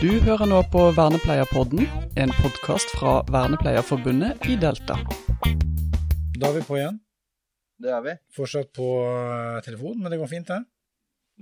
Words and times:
Du 0.00 0.08
hører 0.24 0.48
nå 0.48 0.62
på 0.72 0.80
Vernepleierpodden, 0.96 1.82
en 2.16 2.30
podkast 2.38 2.88
fra 2.96 3.18
Vernepleierforbundet 3.28 4.46
i 4.48 4.54
Delta. 4.56 4.94
Da 6.40 6.48
er 6.48 6.54
vi 6.56 6.62
på 6.64 6.78
igjen. 6.78 6.96
Det 7.76 7.92
er 7.92 8.06
vi. 8.06 8.14
Fortsatt 8.32 8.70
på 8.78 8.86
eh, 9.04 9.58
telefon, 9.66 9.98
men 10.00 10.08
det 10.08 10.16
går 10.22 10.30
fint, 10.30 10.48
det. 10.48 10.64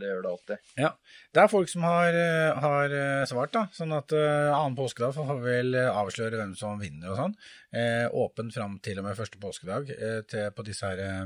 Det 0.03 0.11
gjør 0.11 0.27
det 0.27 0.33
alltid. 0.33 0.67
Ja. 0.83 0.91
Det 1.31 1.45
er 1.45 1.53
folk 1.55 1.71
som 1.71 1.87
har, 1.87 2.19
eh, 2.25 2.59
har 2.67 2.97
eh, 2.99 3.23
svart, 3.31 3.55
da. 3.55 3.65
Sånn 3.79 3.95
at 3.95 4.17
uh, 4.19 4.51
annen 4.51 4.75
påskedag 4.83 5.15
får 5.15 5.31
vi 5.37 5.55
vel 5.55 5.81
avsløre 5.85 6.43
hvem 6.43 6.59
som 6.59 6.83
vinner 6.83 7.15
og 7.15 7.23
sånn. 7.23 7.39
Eh, 7.79 8.11
åpen 8.11 8.51
fram 8.59 8.81
til 8.83 8.99
og 8.99 9.07
med 9.07 9.23
første 9.23 9.39
påskedag 9.39 9.95
eh, 9.95 10.21
til, 10.27 10.51
på 10.51 10.67
disse 10.67 10.91
her 10.91 11.07
eh, 11.07 11.25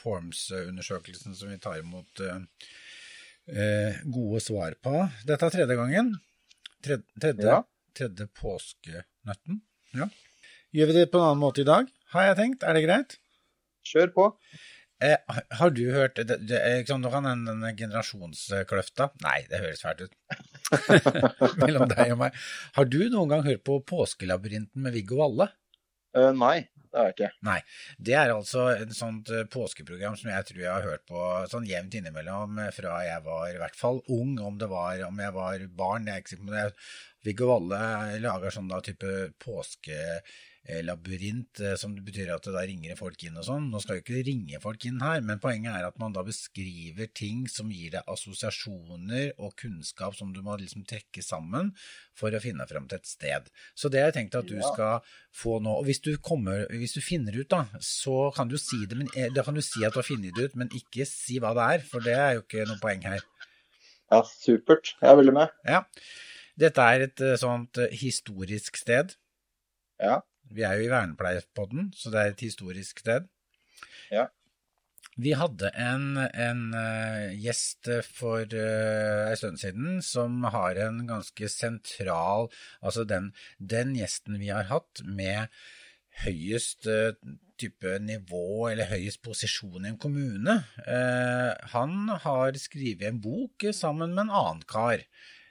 Forms-undersøkelsene 0.00 1.36
som 1.36 1.52
vi 1.52 1.60
tar 1.60 1.84
imot 1.84 2.26
gode 4.08 4.38
svar 4.40 4.80
på. 4.80 5.00
Dette 5.28 5.50
er 5.50 5.58
tredje 5.60 5.76
gangen. 5.76 6.14
Tredje, 6.82 7.04
tredje, 7.20 7.46
Ja. 7.46 7.62
tredje 7.94 8.26
påskenøtten. 8.40 9.60
Ja. 9.94 10.08
Gjør 10.74 10.86
vi 10.90 10.92
det 10.96 11.10
på 11.12 11.18
en 11.20 11.26
annen 11.30 11.42
måte 11.42 11.62
i 11.62 11.68
dag, 11.68 11.88
har 12.14 12.22
jeg 12.30 12.36
tenkt. 12.38 12.62
Er 12.64 12.74
det 12.74 12.84
greit? 12.86 13.18
Kjør 13.86 14.12
på. 14.14 14.28
Eh, 15.02 15.16
har 15.58 15.70
du 15.74 15.82
hørt 15.90 16.14
det, 16.14 16.38
det, 16.46 16.58
liksom, 16.62 17.00
Nå 17.02 17.10
kan 17.10 17.24
den, 17.26 17.40
den 17.48 17.76
generasjonskløfta 17.76 19.08
Nei, 19.24 19.40
det 19.50 19.58
høres 19.58 19.82
fælt 19.82 20.04
ut. 20.04 20.12
Mellom 21.62 21.88
deg 21.90 22.12
og 22.14 22.20
meg. 22.20 22.36
Har 22.76 22.86
du 22.86 23.00
noen 23.10 23.32
gang 23.32 23.42
hørt 23.42 23.64
på 23.66 23.80
Påskelabyrinten 23.82 24.84
med 24.84 24.94
Viggo 24.94 25.18
Valle? 25.18 25.48
Uh, 26.14 26.30
nei, 26.36 26.68
det 26.92 27.00
har 27.00 27.08
jeg 27.08 27.14
ikke. 27.16 27.30
Nei. 27.48 27.58
Det 27.96 28.16
er 28.20 28.34
altså 28.34 28.66
et 28.74 28.92
sånt 28.96 29.30
eh, 29.32 29.46
påskeprogram 29.48 30.16
som 30.20 30.28
jeg 30.28 30.48
tror 30.48 30.60
jeg 30.60 30.72
har 30.72 30.84
hørt 30.84 31.06
på 31.08 31.22
sånn 31.48 31.68
jevnt 31.68 31.96
innimellom 31.96 32.60
eh, 32.60 32.72
fra 32.76 32.98
jeg 33.06 33.24
var 33.24 33.46
i 33.48 33.60
hvert 33.62 33.78
fall 33.78 34.02
ung, 34.12 34.34
om 34.44 34.58
det 34.60 34.68
var 34.68 35.00
om 35.08 35.22
jeg 35.24 35.36
var 35.38 35.64
barn. 35.78 36.08
Jeg 36.10 36.14
er 36.14 36.24
ikke 36.24 36.34
sikker 36.34 36.50
på 36.50 36.56
det. 36.58 36.66
Viggo 37.24 37.48
Valle 37.48 37.82
lager 38.20 38.52
sånn 38.52 38.68
da 38.68 38.82
type 38.84 39.12
påskelabyrint, 39.40 40.51
eh, 40.68 41.74
som 41.76 41.94
betyr 41.96 42.30
at 42.34 42.44
det 42.46 42.52
da 42.54 42.62
ringer 42.66 42.96
folk 42.98 43.22
inn 43.26 43.38
og 43.40 43.46
sånn. 43.46 43.68
Nå 43.72 43.80
skal 43.82 43.98
jo 43.98 44.02
ikke 44.04 44.22
ringe 44.26 44.60
folk 44.62 44.84
inn 44.86 45.00
her, 45.02 45.20
men 45.26 45.40
poenget 45.42 45.74
er 45.74 45.88
at 45.88 45.98
man 45.98 46.14
da 46.14 46.22
beskriver 46.22 47.10
ting 47.14 47.48
som 47.50 47.70
gir 47.70 47.90
deg 47.96 48.06
assosiasjoner 48.06 49.32
og 49.38 49.56
kunnskap 49.58 50.14
som 50.18 50.32
du 50.32 50.42
må 50.42 50.56
liksom 50.60 50.84
trekke 50.88 51.22
sammen 51.24 51.72
for 52.14 52.34
å 52.34 52.42
finne 52.42 52.66
frem 52.70 52.86
til 52.88 53.00
et 53.00 53.10
sted. 53.10 53.50
Så 53.74 53.90
det 53.90 54.02
har 54.02 54.12
jeg 54.12 54.20
tenkt 54.20 54.38
at 54.38 54.48
du 54.48 54.58
skal 54.62 55.02
få 55.34 55.58
nå. 55.62 55.74
Og 55.82 55.88
hvis 55.88 56.02
du, 56.04 56.14
kommer, 56.22 56.66
hvis 56.70 56.96
du 56.98 57.02
finner 57.02 57.36
ut, 57.36 57.50
da, 57.50 57.66
så 57.82 58.30
kan 58.36 58.50
du 58.50 58.58
si 58.60 58.84
det, 58.86 58.98
men 58.98 59.10
eh, 59.16 59.32
da 59.34 59.44
kan 59.46 59.58
du 59.58 59.64
si 59.64 59.82
at 59.82 59.94
du 59.94 60.02
har 60.02 60.06
funnet 60.06 60.36
det 60.36 60.50
ut, 60.52 60.58
men 60.58 60.72
ikke 60.76 61.08
si 61.08 61.40
hva 61.42 61.54
det 61.58 61.70
er, 61.76 61.88
for 61.88 62.04
det 62.04 62.18
er 62.18 62.36
jo 62.38 62.46
ikke 62.46 62.68
noe 62.70 62.82
poeng 62.82 63.02
her. 63.08 63.24
Ja, 64.12 64.20
supert. 64.28 64.94
Jeg 65.00 65.08
er 65.08 65.16
veldig 65.18 65.34
med. 65.34 65.56
Ja. 65.64 65.82
Dette 66.60 66.84
er 66.84 67.06
et 67.06 67.22
eh, 67.24 67.38
sånt 67.40 67.80
eh, 67.80 67.94
historisk 67.96 68.76
sted. 68.76 69.16
Ja. 70.02 70.20
Vi 70.52 70.64
er 70.66 70.78
jo 70.78 70.86
i 70.86 70.92
Vernepleierpodden, 70.92 71.90
så 71.96 72.12
det 72.12 72.20
er 72.20 72.32
et 72.32 72.44
historisk 72.44 73.02
sted. 73.02 73.28
Ja. 74.12 74.28
Vi 75.20 75.34
hadde 75.36 75.68
en, 75.76 76.16
en 76.16 76.60
uh, 76.72 77.32
gjest 77.36 77.90
for 78.16 78.48
uh, 78.48 79.28
en 79.28 79.36
stund 79.36 79.60
siden 79.60 80.00
som 80.04 80.40
har 80.54 80.78
en 80.80 81.02
ganske 81.08 81.50
sentral 81.52 82.48
Altså 82.80 83.04
den, 83.04 83.32
den 83.58 83.92
gjesten 83.98 84.40
vi 84.40 84.48
har 84.48 84.70
hatt 84.70 85.02
med 85.04 85.52
høyest 86.24 86.88
uh, 86.88 87.12
type 87.60 87.98
nivå 88.00 88.70
eller 88.70 88.88
høyest 88.88 89.20
posisjon 89.22 89.84
i 89.84 89.92
en 89.92 90.00
kommune, 90.00 90.56
han 91.70 91.92
har 92.24 92.56
skrevet 92.58 93.04
en 93.06 93.20
bok 93.22 93.68
sammen 93.76 94.16
med 94.16 94.24
en 94.24 94.32
annen 94.34 94.64
kar. 94.66 95.04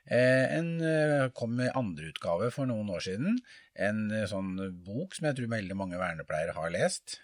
Eh, 0.09 0.45
en 0.57 0.69
eh, 0.81 1.27
kom 1.37 1.53
med 1.55 1.75
andreutgave 1.77 2.49
for 2.51 2.69
noen 2.69 2.89
år 2.89 3.03
siden. 3.05 3.37
En 3.75 4.07
eh, 4.11 4.25
sånn 4.29 4.55
bok 4.85 5.13
som 5.15 5.29
jeg 5.29 5.37
tror 5.37 5.51
veldig 5.53 5.77
mange 5.77 5.99
vernepleiere 6.01 6.55
har 6.57 6.73
lest. 6.73 7.19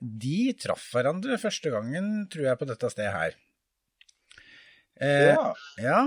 De 0.00 0.38
traff 0.56 0.86
hverandre 0.94 1.36
første 1.40 1.70
gangen, 1.72 2.26
tror 2.32 2.46
jeg, 2.48 2.58
på 2.60 2.68
dette 2.70 2.88
stedet 2.88 3.12
her. 3.12 3.36
Eh, 4.98 5.34
Ja. 5.34 5.54
ja. 5.78 6.00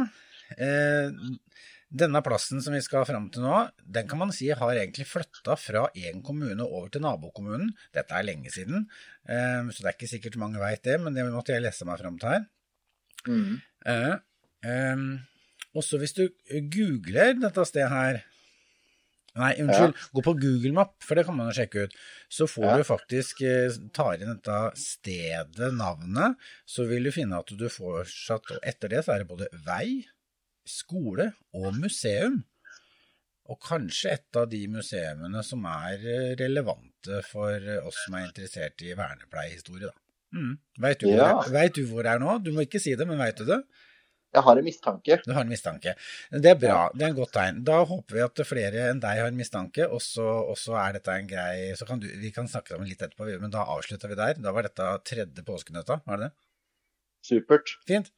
Eh, 0.57 1.12
denne 1.91 2.22
plassen 2.24 2.62
som 2.63 2.74
vi 2.74 2.81
skal 2.84 3.06
fram 3.07 3.30
til 3.31 3.44
nå, 3.44 3.57
den 3.84 4.07
kan 4.07 4.19
man 4.22 4.31
si 4.35 4.50
har 4.50 4.74
egentlig 4.75 5.06
flytta 5.09 5.57
fra 5.59 5.85
én 5.96 6.22
kommune 6.24 6.63
over 6.63 6.90
til 6.91 7.03
nabokommunen. 7.03 7.74
Dette 7.94 8.16
er 8.16 8.24
lenge 8.28 8.51
siden, 8.51 8.88
eh, 9.28 9.62
så 9.72 9.84
det 9.84 9.90
er 9.91 9.97
ikke 9.97 10.12
sikkert 10.12 10.40
mange 10.40 10.59
veit 10.59 10.84
det, 10.88 11.00
men 11.03 11.13
det 11.13 11.28
måtte 11.31 11.53
jeg 11.53 11.63
lese 11.63 11.88
meg 11.88 12.00
fram 12.00 12.18
til 12.19 12.30
her. 12.30 12.46
Mhm. 13.28 14.22
Ehm, 14.67 15.07
også 15.77 15.97
hvis 16.01 16.13
du 16.17 16.25
googler 16.73 17.33
dette 17.39 17.66
stedet 17.66 17.89
her 17.94 18.22
Nei, 19.31 19.53
unnskyld, 19.63 19.94
gå 20.11 20.22
på 20.25 20.33
Google 20.41 20.73
Map, 20.75 20.89
for 21.07 21.16
det 21.16 21.23
kan 21.23 21.38
man 21.38 21.47
jo 21.47 21.53
sjekke 21.55 21.85
ut. 21.88 21.94
Så 22.27 22.49
får 22.51 22.66
Ja. 22.67 22.73
du 22.75 22.83
faktisk 22.83 23.39
eh, 23.47 23.71
tar 23.95 24.17
inn 24.19 24.27
dette 24.27 24.57
stedet, 24.75 25.69
navnet, 25.77 26.35
så 26.67 26.83
vil 26.89 27.07
du 27.07 27.11
finne 27.16 27.39
at 27.39 27.47
du 27.47 27.63
fortsatt 27.71 28.51
Og 28.51 28.59
etter 28.61 28.89
det 28.91 29.05
så 29.05 29.13
er 29.16 29.19
det 29.23 29.29
både 29.29 29.47
vei, 29.63 30.03
skole 30.67 31.29
og 31.55 31.79
museum. 31.79 32.41
Og 33.47 33.57
kanskje 33.63 34.11
et 34.17 34.35
av 34.35 34.50
de 34.51 34.66
museumene 34.67 35.41
som 35.47 35.63
er 35.66 36.03
eh, 36.03 36.35
relevante 36.35 37.23
for 37.23 37.55
oss 37.88 38.03
som 38.03 38.16
er 38.19 38.27
interessert 38.27 38.83
i 38.83 38.91
vernepleiehistorie, 39.00 39.88
da. 39.88 39.95
Mm. 40.35 40.57
Veit 40.77 41.00
du, 41.00 41.07
Ja. 41.07 41.39
vet 41.47 41.73
du 41.79 41.85
hvor 41.88 42.03
det 42.03 42.11
er 42.17 42.19
nå? 42.19 42.35
Du 42.44 42.51
må 42.51 42.67
ikke 42.67 42.83
si 42.83 42.95
det, 43.00 43.07
men 43.07 43.17
veit 43.17 43.39
du 43.39 43.45
det? 43.47 43.61
Jeg 44.31 44.46
har 44.46 44.59
en 44.59 44.64
mistanke. 44.64 45.18
Du 45.25 45.34
har 45.36 45.44
en 45.44 45.52
mistanke. 45.52 45.94
Det 46.31 46.53
er 46.53 46.59
bra, 46.59 46.78
det 46.96 47.03
er 47.03 47.12
en 47.12 47.18
godt 47.18 47.34
tegn. 47.36 47.59
Da 47.68 47.81
håper 47.88 48.16
vi 48.16 48.24
at 48.24 48.44
flere 48.47 48.86
enn 48.92 49.02
deg 49.03 49.19
har 49.19 49.31
en 49.31 49.40
mistanke, 49.40 49.88
og 49.92 50.00
så, 50.03 50.24
og 50.24 50.56
så 50.59 50.78
er 50.80 50.96
dette 50.96 51.12
en 51.12 51.28
grei 51.28 51.74
Så 51.75 51.88
kan 51.90 52.00
du, 52.00 52.08
vi 52.22 52.31
kan 52.31 52.47
snakke 52.47 52.75
sammen 52.75 52.88
litt 52.88 53.03
etterpå, 53.03 53.28
men 53.42 53.52
da 53.52 53.66
avslutter 53.75 54.12
vi 54.12 54.19
der. 54.19 54.40
Da 54.40 54.56
var 54.56 54.68
dette 54.68 54.88
tredje 55.08 55.44
påskenøtta, 55.47 56.00
var 56.08 56.22
det 56.22 56.30
det? 56.30 56.34
Supert. 57.28 57.75
Fint. 57.88 58.12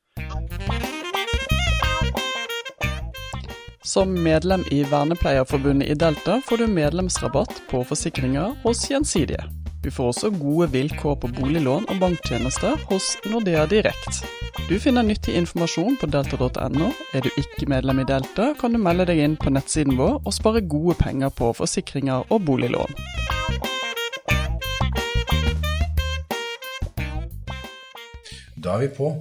Som 3.83 4.13
medlem 4.23 4.63
i 4.71 4.83
Vernepleierforbundet 4.87 5.89
i 5.89 5.97
Delta 5.97 6.39
får 6.45 6.61
du 6.61 6.69
medlemsrabatt 6.71 7.65
på 7.73 7.83
forsikringer 7.89 8.55
hos 8.63 8.85
Gjensidige. 8.89 9.62
Du 9.83 9.91
får 9.91 10.13
også 10.13 10.29
gode 10.39 10.69
vilkår 10.71 11.15
på 11.19 11.27
boliglån 11.35 11.89
og 11.91 11.97
banktjenester 11.99 12.77
hos 12.87 13.09
Nordea 13.27 13.65
Direkt. 13.67 14.21
Du 14.69 14.77
finner 14.79 15.03
nyttig 15.03 15.35
informasjon 15.35 15.97
på 15.99 16.07
delta.no. 16.07 16.87
Er 17.11 17.25
du 17.25 17.27
ikke 17.35 17.67
medlem 17.67 17.99
i 17.99 18.05
Delta, 18.07 18.53
kan 18.55 18.71
du 18.71 18.79
melde 18.79 19.09
deg 19.11 19.19
inn 19.19 19.35
på 19.35 19.51
nettsiden 19.51 19.97
vår 19.99 20.21
og 20.21 20.31
spare 20.31 20.63
gode 20.63 20.95
penger 21.01 21.35
på 21.35 21.51
forsikringer 21.59 22.31
og 22.31 22.47
boliglån. 22.47 22.95
Da 28.55 28.77
er 28.77 28.85
vi 28.85 28.91
på. 28.95 29.11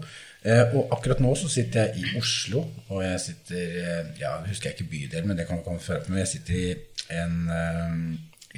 Eh, 0.47 0.75
og 0.79 0.95
akkurat 0.95 1.19
nå 1.23 1.35
så 1.39 1.51
sitter 1.51 1.89
jeg 1.89 2.03
i 2.03 2.19
Oslo, 2.19 2.69
og 2.91 3.03
jeg 3.03 3.19
sitter 3.27 3.79
eh, 3.83 4.07
Ja, 4.23 4.37
husker 4.47 4.71
ikke 4.71 4.91
bydel, 4.91 5.27
men 5.27 5.39
det 5.39 5.51
kan 5.51 5.59
du 5.59 5.67
komme 5.67 5.83
før 5.83 6.03
men 6.09 6.23
jeg 6.23 6.37
sitter 6.37 6.55
i 6.55 7.19
en 7.19 7.37
eh, 7.51 8.03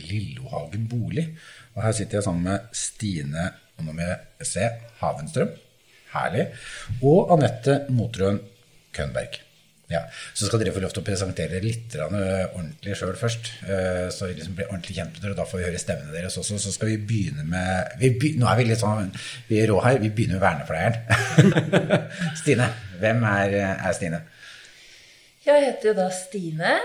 Lillohagen 0.05 0.89
bolig. 0.91 1.29
Og 1.75 1.83
her 1.83 1.93
sitter 1.97 2.19
jeg 2.21 2.27
sammen 2.29 2.47
med 2.47 2.69
Stine 2.77 3.51
og 3.79 3.87
nå 3.89 3.95
må 3.97 4.05
jeg 4.07 4.71
Havenstrøm. 5.01 5.51
Herlig. 6.15 6.45
Og 7.03 7.33
Anette 7.35 7.81
Motrøen 7.91 8.39
Kønberg. 8.95 9.41
Ja, 9.91 10.01
Så 10.33 10.47
skal 10.47 10.63
dere 10.63 10.73
få 10.73 10.81
lov 10.81 10.95
til 10.95 11.03
å 11.03 11.07
presentere 11.07 11.59
litt 11.61 11.93
eh, 11.99 12.07
ordentlig 12.09 12.95
sjøl 12.97 13.17
først. 13.21 13.51
eh, 13.69 14.07
Så 14.15 14.31
vi 14.31 14.37
liksom 14.39 14.55
blir 14.57 14.71
ordentlig 14.71 14.95
kjent 14.97 15.13
med 15.13 15.21
dere, 15.23 15.35
og 15.35 15.41
da 15.43 15.45
får 15.51 15.61
vi 15.61 15.67
høre 15.67 15.79
stemmene 15.83 16.15
deres 16.15 16.39
også. 16.41 16.57
Så 16.63 16.73
skal 16.73 16.89
vi 16.95 16.97
begynne 17.11 17.45
med 17.45 17.99
vi 18.01 18.11
be, 18.17 18.31
Nå 18.41 18.49
er 18.49 18.57
vi 18.63 18.69
litt 18.71 18.81
sånn 18.81 19.11
Vi 19.51 19.59
er 19.61 19.69
rå 19.69 19.81
her. 19.85 19.99
Vi 20.01 20.11
begynner 20.15 20.39
med 20.39 20.47
vernepleieren. 20.47 20.95
Stine. 22.41 22.71
Hvem 23.03 23.27
er, 23.29 23.59
er 23.75 23.99
Stine? 23.99 24.23
Jeg 25.45 25.67
heter 25.67 25.91
jo 25.91 25.97
da 25.99 26.09
Stine. 26.17 26.79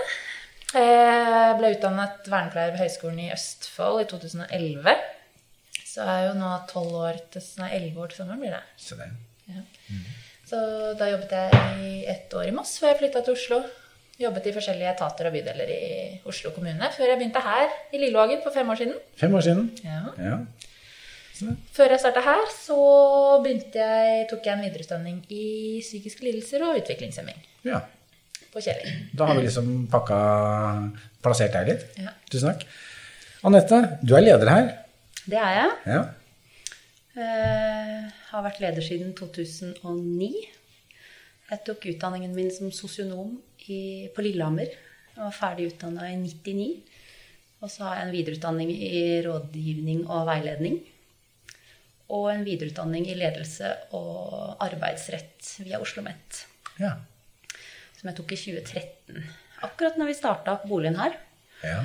Jeg 0.70 1.56
ble 1.58 1.72
utdannet 1.74 2.28
vernepleier 2.30 2.74
ved 2.74 2.84
Høgskolen 2.84 3.18
i 3.24 3.32
Østfold 3.34 4.04
i 4.04 4.08
2011. 4.10 4.94
Så 5.90 6.06
jeg 6.06 6.22
er 6.22 6.28
jo 6.28 6.38
nå 6.38 6.50
12 6.70 6.96
år 7.00 7.20
til, 7.34 7.46
nei, 7.58 7.70
11 7.80 8.02
år 8.04 8.12
til 8.12 8.20
sommeren 8.20 8.42
blir 8.44 8.54
det. 8.54 8.62
Så, 8.78 8.98
det. 9.00 9.08
Ja. 9.50 9.64
Så 10.46 10.60
da 10.98 11.10
jobbet 11.10 11.34
jeg 11.34 11.82
i 11.82 11.92
ett 12.10 12.32
år 12.38 12.50
i 12.50 12.54
Moss 12.54 12.76
før 12.78 12.92
jeg 12.92 13.00
flytta 13.02 13.24
til 13.26 13.34
Oslo. 13.38 13.60
Jobbet 14.20 14.46
i 14.50 14.54
forskjellige 14.54 14.92
etater 14.92 15.26
og 15.30 15.34
bydeler 15.34 15.70
i 15.74 15.84
Oslo 16.28 16.52
kommune 16.54 16.90
før 16.94 17.08
jeg 17.08 17.18
begynte 17.18 17.42
her 17.42 17.70
i 17.90 18.00
Lillehagen 18.02 18.42
for 18.44 18.54
fem 18.54 18.70
år 18.70 18.82
siden. 18.82 18.98
Fem 19.18 19.34
år 19.34 19.46
siden. 19.46 19.70
Ja. 19.82 20.02
Ja. 20.20 20.40
Før 21.72 21.94
jeg 21.94 22.02
starta 22.02 22.20
her, 22.20 22.42
så 22.52 22.76
jeg, 23.46 24.26
tok 24.28 24.44
jeg 24.44 24.52
en 24.52 24.64
videreutdanning 24.66 25.22
i 25.32 25.46
psykiske 25.80 26.26
lidelser 26.26 26.66
og 26.66 26.82
utviklingshemming 26.82 27.38
ja. 27.64 27.80
På 28.52 28.62
Kjelling. 28.64 29.02
Da 29.16 29.28
har 29.28 29.38
vi 29.38 29.46
liksom 29.46 29.72
pakka 29.92 30.20
Plassert 31.20 31.52
deg 31.52 31.68
litt. 31.68 31.82
Ja. 32.00 32.14
Tusen 32.32 32.54
takk. 32.54 32.64
Anette, 33.44 33.80
du 34.00 34.14
er 34.16 34.24
leder 34.24 34.48
her. 34.48 34.70
Det 35.28 35.36
er 35.36 35.56
jeg. 35.58 35.74
Ja. 35.92 36.00
Uh, 37.12 38.08
har 38.30 38.46
vært 38.46 38.62
leder 38.62 38.84
siden 38.84 39.12
2009. 39.18 40.30
Jeg 41.50 41.64
tok 41.66 41.84
utdanningen 41.90 42.32
min 42.32 42.48
som 42.54 42.70
sosionom 42.72 43.34
på 43.60 44.24
Lillehammer. 44.24 44.70
Jeg 44.70 45.20
var 45.20 45.36
ferdig 45.36 45.68
utdanna 45.74 46.08
i 46.08 46.16
99. 46.16 46.70
Og 47.60 47.68
så 47.68 47.84
har 47.84 47.98
jeg 47.98 48.06
en 48.06 48.14
videreutdanning 48.14 48.70
i 48.72 49.02
rådgivning 49.26 50.06
og 50.08 50.24
veiledning. 50.30 50.78
Og 52.10 52.30
en 52.32 52.46
videreutdanning 52.46 53.04
i 53.10 53.18
ledelse 53.18 53.74
og 53.98 54.56
arbeidsrett 54.64 55.56
via 55.60 55.76
Oslo 55.76 56.00
OsloMet. 56.00 56.44
Ja. 56.80 56.96
Som 58.00 58.08
jeg 58.08 58.16
tok 58.16 58.32
i 58.32 58.40
2013. 58.40 59.24
Akkurat 59.66 59.98
når 60.00 60.08
vi 60.08 60.16
starta 60.16 60.56
opp 60.56 60.64
boligen 60.70 60.96
her. 60.96 61.18
Ja. 61.60 61.82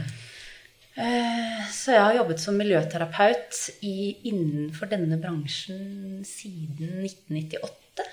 Eh, 0.95 1.63
så 1.75 1.91
jeg 1.91 2.03
har 2.05 2.15
jobbet 2.21 2.39
som 2.39 2.55
miljøterapeut 2.55 3.57
i, 3.83 4.15
innenfor 4.31 4.87
denne 4.93 5.19
bransjen 5.19 6.23
siden 6.23 7.03
1998. 7.03 8.05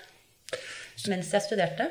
Mens 1.07 1.31
jeg 1.31 1.45
studerte. 1.45 1.87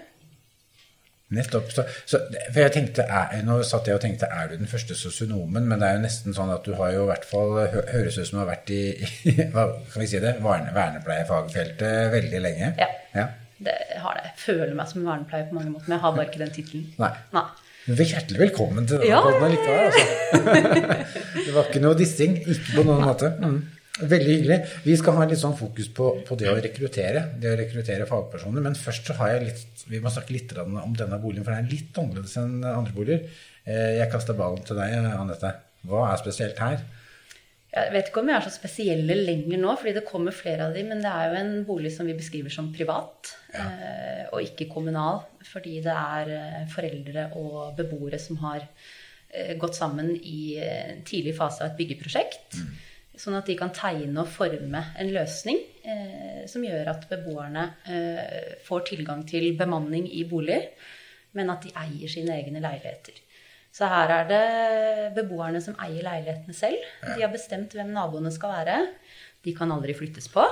Nettopp. 1.32 1.70
Så, 1.72 1.86
så, 2.04 2.20
for 2.52 2.60
jeg 2.60 2.74
tenkte, 2.74 3.06
er, 3.08 3.38
Nå 3.46 3.62
satt 3.64 3.88
jeg 3.88 3.96
og 3.96 4.04
tenkte 4.04 4.28
er 4.28 4.50
du 4.50 4.58
den 4.60 4.68
første 4.68 4.92
sosionomen, 4.98 5.64
men 5.64 5.80
det 5.80 5.88
er 5.88 5.96
jo 5.96 6.04
nesten 6.04 6.36
sånn 6.36 6.52
at 6.52 6.68
du 6.68 6.74
har 6.76 6.92
jo 6.92 7.06
i 7.06 7.08
hvert 7.08 7.24
fall 7.24 7.54
høres 7.72 8.18
ut 8.20 8.28
som 8.28 8.36
du 8.36 8.42
har 8.42 8.50
vært 8.52 8.72
i, 8.76 8.82
i 9.32 9.38
hva 9.54 9.70
kan 9.94 10.04
vi 10.04 10.10
si 10.12 10.20
det, 10.20 10.36
vernepleiefagfeltet 10.44 12.12
veldig 12.12 12.42
lenge. 12.44 12.74
Ja, 12.76 12.90
ja. 13.16 13.30
Det 13.66 13.76
har 14.02 14.16
det. 14.18 14.30
Jeg 14.30 14.40
føler 14.44 14.72
meg 14.78 14.88
som 14.90 15.04
vernepleier 15.06 15.50
på 15.50 15.58
mange 15.58 15.74
måter, 15.74 15.88
men 15.88 15.96
jeg 15.96 16.04
har 16.04 16.16
bare 16.16 16.28
ikke 16.30 16.42
den 16.42 16.56
tittelen. 16.56 16.88
Nei. 17.02 17.12
Nei. 17.36 17.46
Hjertelig 17.82 18.38
velkommen 18.38 18.86
til 18.86 19.00
denne 19.00 19.10
ja, 19.10 19.20
podden 19.24 19.54
likevel. 19.56 19.88
Altså. 19.90 20.82
det 21.46 21.54
var 21.56 21.66
ikke 21.66 21.82
noe 21.82 21.98
dissing. 21.98 22.36
Ikke 22.44 22.76
på 22.76 22.84
noen 22.86 23.02
måte. 23.08 23.32
Mm. 23.42 23.56
Veldig 24.00 24.36
hyggelig. 24.36 24.58
Vi 24.86 24.94
skal 25.00 25.18
ha 25.18 25.26
litt 25.28 25.40
sånn 25.40 25.56
fokus 25.58 25.90
på, 25.92 26.12
på, 26.28 26.38
det 26.38 26.48
å 26.48 26.54
rekruttere. 26.62 27.24
Det 27.42 27.50
å 27.50 27.58
rekruttere 27.58 28.06
fagpersoner. 28.08 28.62
Men 28.64 28.78
først 28.78 29.10
så 29.10 29.18
har 29.18 29.34
jeg 29.34 29.50
litt 29.50 29.84
Vi 29.90 29.98
må 30.00 30.12
snakke 30.14 30.36
litt 30.36 30.54
om 30.62 30.94
denne 30.94 31.18
boligen, 31.18 31.42
for 31.42 31.52
det 31.52 31.58
er 31.58 31.72
litt 31.74 31.98
annerledes 31.98 32.38
enn 32.38 32.62
andre 32.62 32.94
boliger. 32.94 33.26
Eh, 33.66 33.98
jeg 33.98 34.10
kaster 34.14 34.38
ballen 34.38 34.62
til 34.66 34.78
deg, 34.78 34.94
Anette. 35.10 35.50
Hva 35.90 36.06
er 36.12 36.22
spesielt 36.22 36.62
her? 36.62 36.78
Jeg 37.72 37.92
vet 37.94 38.10
ikke 38.10 38.20
om 38.20 38.28
vi 38.28 38.34
er 38.36 38.44
så 38.44 38.52
spesielle 38.52 39.14
lenger 39.16 39.60
nå, 39.60 39.74
fordi 39.80 39.94
det 39.96 40.04
kommer 40.08 40.34
flere 40.36 40.68
av 40.68 40.76
dem. 40.76 40.90
Men 40.92 41.00
det 41.04 41.12
er 41.12 41.30
jo 41.30 41.38
en 41.40 41.52
bolig 41.68 41.92
som 41.94 42.08
vi 42.08 42.16
beskriver 42.18 42.52
som 42.52 42.68
privat, 42.74 43.32
ja. 43.54 43.64
Eh, 43.64 44.24
og 44.32 44.44
ikke 44.44 44.68
kommunal. 44.72 45.22
Fordi 45.48 45.78
det 45.84 45.94
er 45.94 46.34
eh, 46.36 46.60
foreldre 46.72 47.30
og 47.40 47.78
beboere 47.78 48.20
som 48.20 48.42
har 48.44 48.66
gått 49.56 49.78
sammen 49.78 50.10
i 50.12 50.58
tidlig 51.08 51.32
fase 51.38 51.62
av 51.64 51.70
et 51.70 51.78
byggeprosjekt. 51.78 52.58
Mm. 52.60 52.74
Sånn 53.12 53.36
at 53.36 53.48
de 53.48 53.56
kan 53.58 53.72
tegne 53.76 54.22
og 54.22 54.30
forme 54.32 54.80
en 54.98 55.10
løsning 55.12 55.58
eh, 55.84 56.44
som 56.48 56.64
gjør 56.64 56.88
at 56.94 57.04
beboerne 57.10 57.66
eh, 57.84 58.54
får 58.64 58.86
tilgang 58.88 59.26
til 59.28 59.50
bemanning 59.58 60.06
i 60.08 60.24
boliger, 60.28 60.70
men 61.36 61.52
at 61.52 61.66
de 61.66 61.74
eier 61.76 62.08
sine 62.12 62.38
egne 62.40 62.62
leiligheter. 62.64 63.20
Så 63.72 63.88
her 63.88 64.10
er 64.12 64.26
det 64.28 64.42
beboerne 65.16 65.62
som 65.64 65.76
eier 65.80 66.04
leilighetene 66.04 66.56
selv. 66.56 66.82
De 67.06 67.22
har 67.22 67.32
bestemt 67.32 67.72
hvem 67.76 67.94
naboene 67.94 68.32
skal 68.34 68.52
være. 68.58 68.76
De 69.42 69.54
kan 69.56 69.72
aldri 69.72 69.94
flyttes 69.96 70.28
på. 70.32 70.44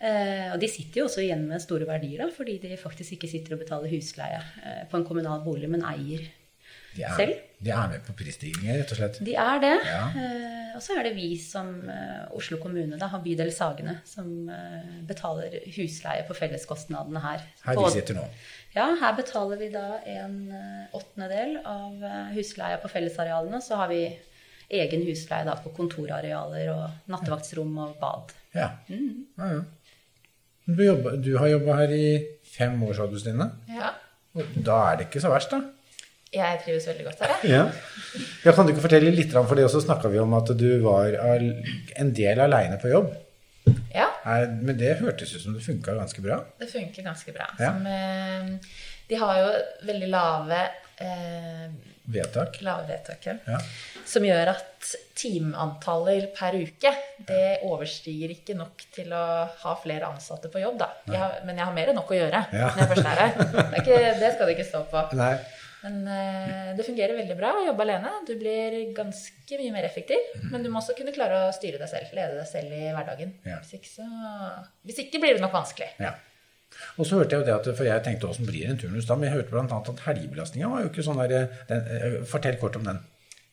Eh, 0.00 0.46
og 0.48 0.60
de 0.60 0.68
sitter 0.70 1.02
jo 1.02 1.06
også 1.08 1.20
igjen 1.24 1.42
med 1.48 1.60
store 1.60 1.88
verdier, 1.88 2.22
da, 2.22 2.28
fordi 2.32 2.56
de 2.62 2.76
faktisk 2.80 3.18
ikke 3.18 3.28
sitter 3.28 3.56
og 3.56 3.60
betaler 3.60 3.92
husleie 3.92 4.38
eh, 4.64 4.84
på 4.88 4.96
en 4.96 5.04
kommunal 5.04 5.42
bolig, 5.44 5.68
men 5.68 5.84
eier 5.84 6.22
de 6.94 7.04
er, 7.04 7.16
selv. 7.18 7.34
De 7.60 7.72
er 7.74 7.90
med 7.92 8.06
på 8.06 8.14
prisstigninger, 8.16 8.80
rett 8.80 8.94
og 8.94 9.00
slett? 9.00 9.20
De 9.26 9.36
er 9.36 9.60
det. 9.60 9.74
Ja. 9.84 10.06
Eh, 10.22 10.59
og 10.76 10.82
så 10.84 10.96
er 10.98 11.08
det 11.08 11.14
vi 11.16 11.32
som 11.40 11.68
eh, 11.88 12.24
Oslo 12.36 12.58
kommune, 12.62 12.98
da, 13.00 13.08
har 13.12 13.22
bydel 13.24 13.52
Sagene, 13.54 13.98
som 14.08 14.48
eh, 14.52 14.96
betaler 15.08 15.58
husleie 15.76 16.24
på 16.28 16.36
felleskostnadene 16.38 17.22
her. 17.24 17.44
Her 17.66 17.80
vi 17.80 17.92
sitter 17.94 18.18
nå? 18.20 18.26
Ja, 18.74 18.86
her 19.00 19.16
betaler 19.18 19.58
vi 19.60 19.70
da 19.74 20.00
en 20.06 20.36
eh, 20.54 20.96
åttendedel 20.96 21.56
av 21.66 22.04
eh, 22.06 22.34
husleia 22.36 22.78
på 22.82 22.90
fellesarealene. 22.92 23.62
Så 23.64 23.78
har 23.80 23.90
vi 23.90 24.04
egen 24.70 25.02
husleie 25.08 25.46
da 25.48 25.56
på 25.58 25.72
kontorarealer 25.74 26.70
og 26.74 27.10
nattevaktsrom 27.10 27.74
og 27.82 27.96
bad. 28.02 28.34
Ja. 28.54 28.72
Mm. 28.90 29.26
ja, 29.38 29.52
ja. 29.56 29.66
Du, 30.70 30.84
jobber, 30.84 31.16
du, 31.18 31.32
har 31.40 31.50
jobba 31.50 31.80
her 31.80 31.92
i 31.96 32.06
fem 32.46 32.76
år, 32.86 32.94
sa 32.94 33.08
du, 33.10 33.18
Stine? 33.18 33.48
Ja. 33.70 33.94
Og 34.38 34.58
da 34.62 34.76
er 34.90 35.00
det 35.00 35.08
ikke 35.08 35.22
så 35.24 35.32
verst, 35.32 35.50
da? 35.50 35.79
Jeg 36.30 36.60
trives 36.62 36.86
veldig 36.86 37.04
godt 37.08 37.24
her, 37.24 37.32
jeg. 37.34 37.50
Ja. 37.50 37.62
ja. 38.44 38.52
Kan 38.54 38.68
du 38.68 38.70
ikke 38.74 38.84
fortelle 38.84 39.10
litt, 39.14 39.34
om 39.34 39.48
for 39.50 39.58
det 39.58 39.66
også 39.66 39.82
snakka 39.82 40.12
vi 40.12 40.20
om 40.22 40.36
at 40.38 40.52
du 40.58 40.68
var 40.84 41.16
en 41.18 42.12
del 42.14 42.42
aleine 42.44 42.78
på 42.78 42.92
jobb. 42.92 43.10
Ja. 43.94 44.06
Men 44.62 44.76
det 44.78 44.98
hørtes 45.00 45.34
ut 45.34 45.42
som 45.42 45.56
det 45.56 45.64
funka 45.64 45.96
ganske 45.98 46.22
bra? 46.22 46.38
Det 46.60 46.70
funker 46.70 47.06
ganske 47.06 47.34
bra. 47.34 47.50
Ja. 47.58 47.72
Som, 47.74 47.86
eh, 47.86 48.80
de 49.10 49.18
har 49.18 49.40
jo 49.40 49.48
veldig 49.90 50.10
lave 50.12 50.62
eh, 51.02 51.70
Vedtak. 52.10 52.56
Lave 52.66 52.88
vedtak, 52.88 53.26
ja. 53.26 53.58
Som 54.06 54.24
gjør 54.26 54.50
at 54.50 54.88
timeantallet 55.18 56.32
per 56.34 56.56
uke 56.58 56.90
det 57.28 57.60
overstiger 57.68 58.32
ikke 58.34 58.56
nok 58.58 58.82
til 58.94 59.12
å 59.14 59.22
ha 59.62 59.74
flere 59.82 60.08
ansatte 60.08 60.50
på 60.50 60.62
jobb. 60.62 60.80
da. 60.80 60.88
Jeg 61.06 61.20
har, 61.20 61.36
men 61.46 61.60
jeg 61.60 61.68
har 61.68 61.76
mer 61.76 61.92
enn 61.92 61.98
nok 62.00 62.10
å 62.10 62.18
gjøre 62.18 62.42
når 62.50 62.82
jeg 62.82 62.90
først 62.94 63.10
er 63.12 63.22
her. 63.22 63.38
Det, 63.70 63.82
ikke, 63.84 63.98
det 64.18 64.32
skal 64.34 64.48
det 64.48 64.56
ikke 64.56 64.68
stå 64.72 64.82
på. 64.90 65.04
Nei. 65.20 65.34
Men 65.80 66.00
eh, 66.12 66.72
det 66.76 66.84
fungerer 66.84 67.16
veldig 67.16 67.36
bra 67.38 67.52
å 67.56 67.62
jobbe 67.64 67.84
alene. 67.86 68.12
Du 68.28 68.34
blir 68.40 68.80
ganske 68.96 69.60
mye 69.60 69.74
mer 69.74 69.86
effektiv. 69.88 70.20
Mm. 70.36 70.48
Men 70.52 70.64
du 70.64 70.72
må 70.72 70.82
også 70.82 70.96
kunne 70.98 71.14
klare 71.16 71.46
å 71.46 71.52
styre 71.56 71.80
deg 71.80 71.90
selv, 71.92 72.10
lede 72.16 72.36
deg 72.36 72.48
selv 72.50 72.74
i 72.76 72.90
hverdagen. 72.90 73.32
Ja. 73.48 73.60
Hvis, 73.62 73.78
ikke 73.80 73.92
så, 73.94 74.08
hvis, 74.88 75.00
ikke 75.06 75.22
blir 75.22 75.38
det 75.38 75.44
nok 75.44 75.56
vanskelig. 75.56 75.92
Ja. 76.02 76.16
Og 77.00 77.06
så 77.08 77.18
hørte 77.18 77.34
jeg 77.34 77.42
jo 77.42 77.48
det 77.48 77.56
at, 77.56 77.70
for 77.78 77.88
jeg 77.88 78.04
tenkte 78.06 78.28
åssen 78.30 78.46
blir 78.46 78.68
en 78.70 78.78
turnus 78.78 79.08
da, 79.08 79.16
men 79.18 79.26
jeg 79.26 79.40
hørte 79.40 79.54
bl.a. 79.56 79.80
at 79.80 80.04
helgebelastninga 80.04 80.68
var 80.70 80.84
jo 80.84 80.90
ikke 80.92 81.06
sånn 81.06 81.18
der 81.18 81.48
den, 81.66 81.88
eh, 81.96 82.20
Fortell 82.30 82.60
kort 82.60 82.78
om 82.78 82.86
den. 82.86 83.00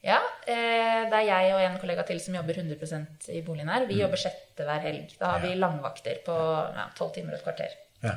Ja, 0.05 0.19
eh, 0.45 1.07
det 1.09 1.17
er 1.17 1.25
jeg 1.25 1.55
og 1.55 1.63
en 1.63 1.79
kollega 1.81 2.05
til 2.07 2.19
som 2.23 2.37
jobber 2.37 2.59
100 2.61 3.33
i 3.33 3.41
boligen 3.43 3.71
her. 3.73 3.87
Vi 3.89 3.97
mm. 3.97 4.03
jobber 4.03 4.21
sjette 4.21 4.67
hver 4.67 4.83
helg. 4.85 5.15
Da 5.19 5.33
har 5.33 5.43
ja. 5.43 5.49
vi 5.49 5.59
langvakter 5.63 6.21
på 6.27 6.37
tolv 6.99 7.09
ja, 7.09 7.15
timer 7.15 7.33
og 7.33 7.39
et 7.39 7.47
kvarter. 7.47 7.75
Ja. 8.03 8.15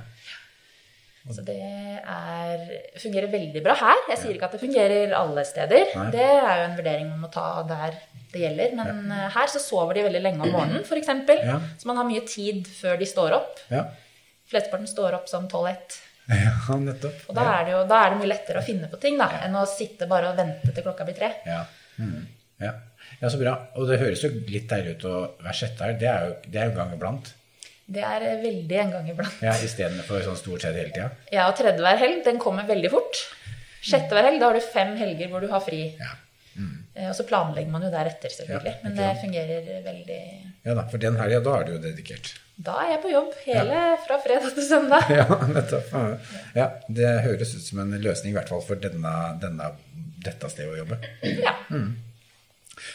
Så 1.29 1.43
det 1.45 1.59
er, 1.61 2.63
fungerer 2.99 3.29
veldig 3.31 3.61
bra 3.63 3.75
her. 3.77 3.99
Jeg 4.09 4.23
sier 4.23 4.37
ikke 4.37 4.49
at 4.49 4.55
det 4.57 4.63
fungerer 4.63 5.13
alle 5.19 5.45
steder. 5.45 5.91
Nei. 5.93 6.07
Det 6.15 6.27
er 6.27 6.63
jo 6.63 6.69
en 6.71 6.77
vurdering 6.79 7.11
man 7.11 7.27
må 7.27 7.29
ta 7.33 7.45
der 7.69 7.99
det 8.33 8.45
gjelder. 8.45 8.77
Men 8.79 9.11
ja. 9.11 9.27
Eh, 9.27 9.33
her 9.37 9.51
så 9.53 9.61
sover 9.63 9.99
de 9.99 10.07
veldig 10.07 10.23
lenge 10.25 10.47
om 10.47 10.55
morgenen, 10.55 10.87
f.eks. 10.87 11.11
Ja. 11.45 11.59
Så 11.79 11.91
man 11.91 12.01
har 12.01 12.09
mye 12.09 12.25
tid 12.29 12.69
før 12.73 12.97
de 13.01 13.09
står 13.09 13.37
opp. 13.37 13.61
Ja. 13.73 13.85
Flesteparten 14.51 14.89
står 14.91 15.19
opp 15.21 15.29
som 15.31 15.49
12-1. 15.51 15.99
Ja, 16.31 16.77
nettopp. 16.79 17.25
Og 17.29 17.35
da 17.37 17.47
er, 17.57 17.65
det 17.67 17.75
jo, 17.75 17.81
da 17.91 18.05
er 18.05 18.13
det 18.13 18.21
mye 18.21 18.31
lettere 18.31 18.61
å 18.63 18.67
finne 18.67 18.89
på 18.91 19.01
ting 19.03 19.17
da, 19.19 19.27
enn 19.45 19.57
å 19.59 19.65
sitte 19.67 20.07
bare 20.11 20.31
og 20.31 20.39
vente 20.39 20.71
til 20.71 20.87
klokka 20.87 21.07
blir 21.09 21.19
tre. 21.19 21.33
Ja. 21.49 21.65
Mm. 21.99 22.23
ja. 22.63 22.73
ja. 23.19 23.27
så 23.27 23.41
bra. 23.41 23.57
Og 23.77 23.91
det 23.91 23.99
høres 24.03 24.23
jo 24.25 24.31
litt 24.47 24.71
deilig 24.71 24.97
ut 24.97 25.07
å 25.11 25.17
være 25.43 25.57
sjette 25.59 25.85
her. 25.85 25.99
Det 26.01 26.11
er 26.11 26.29
jo, 26.29 26.37
det 26.47 26.63
er 26.63 26.71
jo 26.71 26.77
gang 26.79 26.95
iblant. 26.97 27.33
Det 27.91 28.03
er 28.07 28.25
veldig 28.43 28.81
en 28.85 28.93
gang 28.95 29.07
iblant. 29.11 29.39
Ja, 29.43 29.57
Istedenfor 29.67 30.23
sånn 30.23 30.39
stort 30.39 30.63
sett 30.63 30.77
hele 30.79 30.93
tida? 30.95 31.09
Ja, 31.35 31.49
og 31.51 31.57
tredje 31.59 31.83
hver 31.83 31.99
helg, 31.99 32.21
den 32.27 32.39
kommer 32.43 32.69
veldig 32.69 32.91
fort. 32.93 33.23
Sjette 33.83 34.15
hver 34.15 34.29
helg, 34.29 34.39
da 34.43 34.51
har 34.51 34.59
du 34.59 34.63
fem 34.63 34.93
helger 35.01 35.31
hvor 35.33 35.43
du 35.43 35.49
har 35.51 35.63
fri. 35.65 35.87
Ja. 35.99 36.13
Mm. 36.55 36.77
Eh, 36.95 37.09
og 37.09 37.17
så 37.17 37.25
planlegger 37.27 37.73
man 37.73 37.87
jo 37.87 37.91
deretter, 37.91 38.33
selvfølgelig. 38.35 38.77
Ja, 38.77 38.85
Men 38.85 38.97
det 38.99 39.09
fungerer 39.23 39.67
veldig 39.87 40.21
Ja 40.67 40.75
da, 40.77 40.85
for 40.93 41.03
den 41.03 41.17
helga, 41.19 41.41
da 41.47 41.57
er 41.57 41.67
du 41.67 41.73
jo 41.77 41.81
dedikert. 41.83 42.33
Da 42.61 42.75
er 42.83 42.91
jeg 42.93 43.01
på 43.07 43.13
jobb 43.15 43.33
hele 43.47 43.79
ja. 43.79 43.97
fra 44.05 44.19
fredag 44.21 44.55
til 44.55 44.67
søndag. 44.69 45.11
Ja, 45.21 45.27
nettopp. 45.55 45.95
Ja, 46.59 46.69
Det 47.01 47.15
høres 47.25 47.55
ut 47.57 47.65
som 47.65 47.81
en 47.83 47.97
løsning, 47.97 48.35
i 48.35 48.39
hvert 48.39 48.53
fall 48.53 48.63
for 48.67 48.83
denne, 48.83 49.15
denne, 49.41 49.73
dette 50.21 50.53
stedet 50.53 50.75
å 50.75 50.81
jobbe. 50.83 51.01
Ja. 51.41 51.57
Mm. 51.73 51.95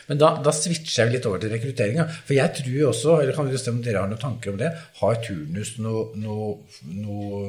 Men 0.10 0.20
da, 0.22 0.32
da 0.44 0.54
switcher 0.56 1.06
jeg 1.06 1.15
litt 1.15 1.30
over 1.30 1.42
til 1.44 1.54
rekrutteringa. 1.54 2.08
For 2.25 2.36
jeg 2.38 2.54
tror 2.60 2.75
jo 2.80 2.89
også, 2.92 3.15
eller 3.22 3.38
kan 3.38 3.50
om 3.72 3.80
dere 3.86 4.04
har 4.04 4.12
noen 4.12 4.22
tanker 4.22 4.54
om 4.54 4.60
det, 4.62 4.74
har 5.01 5.24
turnus 5.25 5.75
noe, 5.84 6.10
noe, 6.20 6.51
noe, 6.92 7.42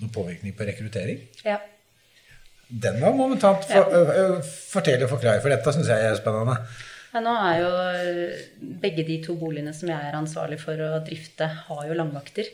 noe 0.00 0.14
påvirkning 0.14 0.56
på 0.56 0.68
rekruttering? 0.68 1.20
Ja. 1.46 1.58
Den 2.70 3.00
var 3.02 3.16
momentant 3.18 3.66
for, 3.66 3.98
ja. 3.98 4.38
Fortell 4.70 5.02
og 5.02 5.10
forklare, 5.10 5.42
for 5.42 5.50
dette 5.50 5.74
syns 5.74 5.90
jeg 5.90 6.06
er 6.06 6.18
spennende. 6.18 6.60
Ja, 7.10 7.22
nå 7.24 7.32
er 7.34 7.56
jo 7.58 7.70
begge 8.82 9.02
de 9.06 9.16
to 9.24 9.34
boligene 9.38 9.72
som 9.74 9.90
jeg 9.90 9.98
er 9.98 10.14
ansvarlig 10.14 10.60
for 10.62 10.78
å 10.78 11.00
drifte, 11.06 11.48
har 11.66 11.86
jo 11.88 11.96
langvakter. 11.98 12.46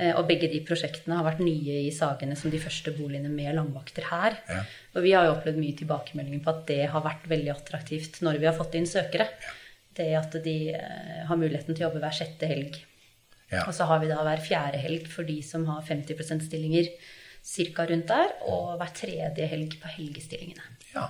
Eh, 0.00 0.14
og 0.16 0.26
begge 0.30 0.48
de 0.48 0.62
prosjektene 0.64 1.18
har 1.18 1.26
vært 1.26 1.42
nye 1.44 1.80
i 1.84 1.92
Sagene 1.92 2.36
som 2.38 2.52
de 2.52 2.60
første 2.62 2.92
boligene 2.96 3.30
med 3.32 3.52
langvakter 3.58 4.06
her. 4.08 4.38
Ja. 4.48 4.62
Og 4.96 5.04
vi 5.04 5.14
har 5.16 5.26
jo 5.28 5.34
opplevd 5.34 5.60
mye 5.60 5.76
tilbakemeldinger 5.76 6.44
på 6.44 6.54
at 6.54 6.62
det 6.70 6.84
har 6.92 7.04
vært 7.04 7.26
veldig 7.30 7.52
attraktivt 7.52 8.20
når 8.24 8.40
vi 8.40 8.48
har 8.48 8.56
fått 8.56 8.78
inn 8.78 8.88
søkere. 8.88 9.28
Ja. 9.28 9.56
Det 10.00 10.08
at 10.16 10.36
de 10.44 10.56
eh, 10.72 11.20
har 11.28 11.40
muligheten 11.40 11.74
til 11.74 11.84
å 11.84 11.88
jobbe 11.88 12.00
hver 12.04 12.16
sjette 12.16 12.48
helg. 12.48 12.78
Ja. 13.50 13.66
Og 13.66 13.74
så 13.76 13.86
har 13.90 14.00
vi 14.00 14.08
da 14.08 14.22
hver 14.24 14.40
fjerde 14.44 14.80
helg 14.80 15.08
for 15.10 15.26
de 15.26 15.40
som 15.44 15.66
har 15.68 15.82
50 15.84 16.16
%-stillinger 16.16 16.92
ca. 17.74 17.86
rundt 17.88 18.08
der, 18.08 18.34
og 18.46 18.76
hver 18.78 18.92
tredje 18.94 19.48
helg 19.50 19.74
på 19.82 19.90
helgestillingene. 19.96 20.62
Ja, 20.94 21.08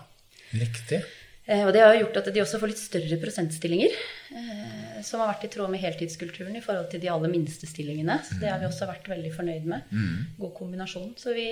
riktig. 0.55 1.03
Eh, 1.47 1.63
og 1.67 1.73
det 1.75 1.83
har 1.83 1.97
gjort 1.97 2.19
at 2.21 2.29
de 2.35 2.43
også 2.43 2.61
får 2.61 2.71
litt 2.73 2.81
større 2.81 3.17
prosentstillinger, 3.23 3.95
eh, 4.37 4.99
som 5.07 5.23
har 5.23 5.33
vært 5.33 5.47
i 5.49 5.51
tråd 5.55 5.73
med 5.73 5.83
heltidskulturen 5.83 6.57
i 6.59 6.63
forhold 6.65 6.91
til 6.93 7.03
de 7.03 7.11
aller 7.13 7.33
minste 7.33 7.69
stillingene. 7.69 8.19
Så 8.27 8.37
det 8.43 8.51
har 8.53 8.61
vi 8.61 8.69
også 8.69 8.89
vært 8.91 9.09
veldig 9.11 9.33
fornøyd 9.35 9.69
med. 9.73 9.95
God 10.39 10.53
kombinasjon. 10.59 11.15
Så 11.21 11.35
vi, 11.37 11.49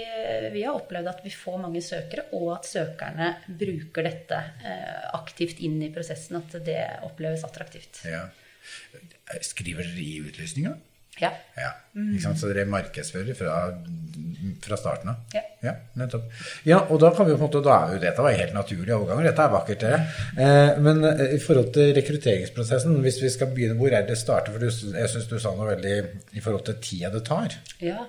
vi 0.55 0.67
har 0.67 0.77
opplevd 0.77 1.13
at 1.15 1.25
vi 1.25 1.33
får 1.35 1.63
mange 1.65 1.83
søkere, 1.85 2.29
og 2.37 2.53
at 2.59 2.69
søkerne 2.69 3.33
bruker 3.49 4.07
dette 4.07 4.43
eh, 4.65 5.09
aktivt 5.19 5.65
inn 5.65 5.81
i 5.83 5.93
prosessen. 5.95 6.39
At 6.43 6.61
det 6.67 6.83
oppleves 7.09 7.47
attraktivt. 7.49 8.05
Ja. 8.09 8.27
Skriver 9.45 9.87
dere 9.89 10.05
i 10.05 10.21
utlysninga? 10.29 10.77
Ja. 11.23 11.31
Ja? 11.59 11.73
Så 12.39 12.51
dere 12.51 12.67
markedsfører 12.71 13.35
fra, 13.39 13.57
fra 14.65 14.79
starten 14.79 15.13
av? 15.13 15.23
Ja. 15.35 15.43
ja. 15.65 15.75
nettopp. 15.99 16.29
Ja, 16.69 16.81
og 16.87 17.01
da 17.03 17.11
kan 17.17 17.27
vi 17.27 17.35
på 17.35 17.41
en 17.41 17.45
måte, 17.47 17.63
da 17.65 17.77
er 17.77 17.97
jo 17.97 18.03
dette 18.03 18.25
var 18.25 18.37
helt 18.39 18.55
naturlige 18.57 18.97
overganger. 18.97 19.31
Dette 19.31 19.47
er 19.47 19.55
vakkert, 19.55 19.85
dere. 19.85 20.01
Eh, 20.39 20.81
men 20.85 21.03
eh, 21.11 21.25
i 21.37 21.43
forhold 21.43 21.73
til 21.75 21.93
rekrutteringsprosessen, 21.99 23.01
hvis 23.05 23.21
vi 23.25 23.33
skal 23.35 23.53
begynne, 23.55 23.79
hvor 23.81 23.95
er 23.95 24.07
det 24.09 24.19
starter? 24.21 24.55
For 24.55 24.63
du, 24.63 24.95
jeg 24.99 25.13
syns 25.15 25.29
du 25.31 25.39
sa 25.43 25.55
noe 25.57 25.73
veldig 25.75 25.97
i 26.39 26.45
forhold 26.45 26.67
til 26.71 26.81
tida 26.85 27.13
det 27.15 27.25
tar. 27.29 27.59
Ja. 27.83 28.07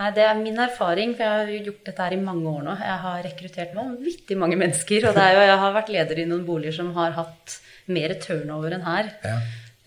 Nei, 0.00 0.10
Det 0.16 0.22
er 0.24 0.38
min 0.38 0.60
erfaring, 0.64 1.12
for 1.16 1.26
jeg 1.26 1.38
har 1.38 1.50
jo 1.52 1.64
gjort 1.70 1.88
dette 1.90 2.04
her 2.06 2.14
i 2.16 2.20
mange 2.24 2.48
år 2.48 2.62
nå. 2.64 2.76
Jeg 2.80 3.00
har 3.06 3.24
rekruttert 3.26 3.74
vanvittig 3.76 4.38
mange 4.40 4.56
mennesker. 4.60 5.10
Og 5.10 5.18
det 5.18 5.26
jo, 5.34 5.42
jeg 5.50 5.58
har 5.64 5.74
vært 5.76 5.92
leder 5.92 6.22
i 6.22 6.28
noen 6.30 6.46
boliger 6.46 6.78
som 6.78 6.94
har 6.96 7.12
hatt 7.18 7.58
mer 7.90 8.14
turnover 8.22 8.76
enn 8.76 8.86
her 8.86 9.10
Ja. 9.26 9.40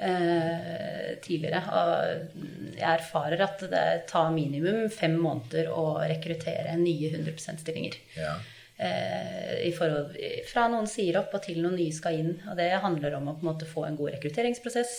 Eh, 0.07 1.13
tidligere. 1.23 1.61
Og 1.79 2.73
jeg 2.77 2.89
erfarer 2.89 3.45
at 3.45 3.63
det 3.71 3.85
tar 4.09 4.33
minimum 4.35 4.89
fem 4.93 5.15
måneder 5.19 5.71
å 5.73 5.85
rekruttere 6.01 6.75
nye 6.81 7.11
100 7.13 7.37
%-stillinger. 7.37 7.97
Ja. 8.19 8.35
Eh, 8.83 9.67
i 9.69 9.71
forhold, 9.75 10.17
fra 10.49 10.67
noen 10.71 10.89
sier 10.89 11.19
opp 11.21 11.35
og 11.37 11.45
til 11.45 11.61
noen 11.63 11.77
nye 11.79 11.95
skal 11.95 12.19
inn. 12.19 12.35
Og 12.49 12.57
det 12.59 12.71
handler 12.83 13.19
om 13.19 13.31
å 13.31 13.37
en 13.37 13.49
måte 13.49 13.69
få 13.69 13.87
en 13.87 13.99
god 13.99 14.15
rekrutteringsprosess. 14.17 14.95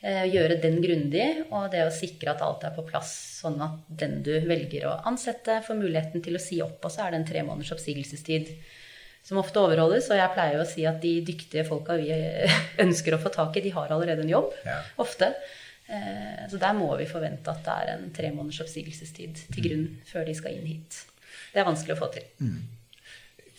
Eh, 0.00 0.24
gjøre 0.32 0.56
den 0.62 0.78
grundig, 0.80 1.26
og 1.52 1.68
det 1.74 1.82
å 1.84 1.92
sikre 1.92 2.32
at 2.32 2.40
alt 2.44 2.62
er 2.64 2.72
på 2.72 2.86
plass, 2.88 3.12
sånn 3.42 3.58
at 3.60 3.82
den 4.00 4.22
du 4.24 4.32
velger 4.48 4.86
å 4.88 4.94
ansette, 5.10 5.58
får 5.66 5.76
muligheten 5.76 6.24
til 6.24 6.38
å 6.38 6.40
si 6.40 6.60
opp. 6.64 6.78
Og 6.80 6.92
så 6.92 7.04
er 7.04 7.12
det 7.12 7.20
en 7.20 7.28
tre 7.28 7.42
måneders 7.44 7.74
oppsigelsestid 7.76 8.54
som 9.26 9.38
ofte 9.42 9.60
overholdes. 9.62 10.10
Og 10.10 10.18
jeg 10.20 10.34
pleier 10.34 10.58
jo 10.58 10.64
å 10.64 10.68
si 10.70 10.86
at 10.88 11.00
de 11.02 11.14
dyktige 11.26 11.66
folka 11.68 11.96
vi 12.00 12.10
ønsker 12.84 13.16
å 13.16 13.22
få 13.22 13.32
tak 13.34 13.56
i, 13.60 13.64
de 13.66 13.74
har 13.76 13.92
allerede 13.94 14.26
en 14.26 14.34
jobb. 14.36 14.52
Ja. 14.66 14.80
Ofte. 15.02 15.32
Eh, 15.90 16.44
Så 16.50 16.58
der 16.62 16.74
må 16.78 16.90
vi 16.98 17.06
forvente 17.10 17.50
at 17.52 17.64
det 17.66 17.76
er 17.84 17.94
en 17.96 18.10
tre 18.14 18.32
måneders 18.34 18.60
oppsigelsestid 18.66 19.40
til 19.54 19.64
grunn 19.68 19.86
før 20.10 20.26
de 20.28 20.34
skal 20.38 20.54
inn 20.58 20.68
hit. 20.70 21.00
Det 21.52 21.62
er 21.62 21.66
vanskelig 21.66 21.96
å 21.96 22.00
få 22.04 22.12
til. 22.14 22.28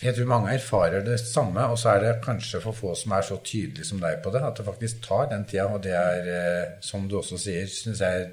Jeg 0.01 0.15
tror 0.17 0.25
mange 0.31 0.53
erfarer 0.55 1.03
det 1.05 1.19
samme, 1.21 1.61
og 1.69 1.77
så 1.77 1.91
er 1.91 1.99
det 2.01 2.13
kanskje 2.25 2.61
for 2.63 2.73
få 2.73 2.95
som 2.97 3.11
er 3.13 3.21
så 3.27 3.35
tydelige 3.45 3.85
som 3.85 3.99
deg 4.01 4.15
på 4.23 4.31
det, 4.33 4.41
at 4.47 4.57
det 4.57 4.65
faktisk 4.65 5.03
tar 5.05 5.27
den 5.29 5.43
tida. 5.45 5.67
Og 5.69 5.83
det 5.83 5.91
er, 5.93 6.29
eh, 6.33 6.71
som 6.81 7.05
du 7.07 7.19
også 7.19 7.37
sier, 7.37 7.67
syns 7.69 8.01
jeg 8.01 8.31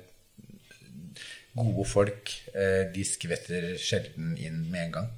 gode 1.59 1.85
folk 1.91 2.33
eh, 2.55 2.87
de 2.95 3.05
skvetter 3.05 3.73
sjelden 3.83 4.37
inn 4.39 4.63
med 4.71 4.87
en 4.87 4.93
gang. 4.95 5.09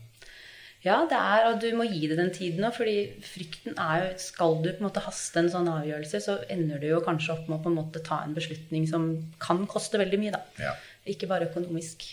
Ja, 0.81 1.03
det 1.05 1.17
er, 1.19 1.47
og 1.51 1.59
du 1.61 1.67
må 1.77 1.85
gi 1.91 2.07
det 2.09 2.17
den 2.17 2.31
tiden 2.33 2.65
òg, 2.65 2.73
fordi 2.79 2.95
frykten 3.21 3.75
er 3.77 4.05
jo 4.07 4.13
Skal 4.23 4.55
du 4.63 4.71
på 4.71 4.81
en 4.81 4.87
måte 4.87 5.03
haste 5.05 5.43
en 5.43 5.51
sånn 5.53 5.69
avgjørelse, 5.69 6.21
så 6.25 6.39
ender 6.53 6.81
du 6.81 6.87
jo 6.89 7.03
kanskje 7.05 7.35
opp 7.35 7.51
med 7.51 7.59
å 7.59 7.63
på 7.67 7.73
en 7.73 7.77
måte 7.83 8.01
ta 8.07 8.23
en 8.25 8.37
beslutning 8.37 8.87
som 8.89 9.11
kan 9.43 9.61
koste 9.69 10.01
veldig 10.01 10.21
mye, 10.23 10.33
da. 10.39 10.41
Ja. 10.71 10.77
Ikke 11.13 11.29
bare 11.29 11.51
økonomisk, 11.51 12.07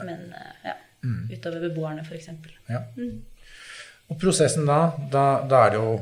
men 0.00 0.30
eh, 0.32 0.70
ja, 0.70 0.78
utover 1.34 1.68
beboerne, 1.68 2.06
f.eks. 2.06 2.30
Ja. 2.70 2.86
Og 4.08 4.16
prosessen 4.16 4.64
da, 4.64 4.80
da, 5.12 5.24
da 5.44 5.62
er 5.66 5.74
det 5.74 5.80
jo 5.82 5.96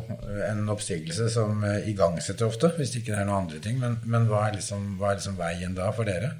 en 0.46 0.68
oppsigelse 0.70 1.26
som 1.34 1.64
eh, 1.66 1.88
igangsetter 1.90 2.46
ofte, 2.46 2.70
hvis 2.78 2.94
ikke 3.00 3.16
det 3.16 3.22
er 3.24 3.26
noen 3.26 3.48
andre 3.48 3.58
ting. 3.62 3.80
Men, 3.82 3.98
men 4.06 4.28
hva, 4.30 4.46
er 4.46 4.60
liksom, 4.60 4.92
hva 5.00 5.10
er 5.10 5.18
liksom 5.18 5.38
veien 5.40 5.74
da 5.74 5.90
for 5.94 6.06
dere? 6.06 6.36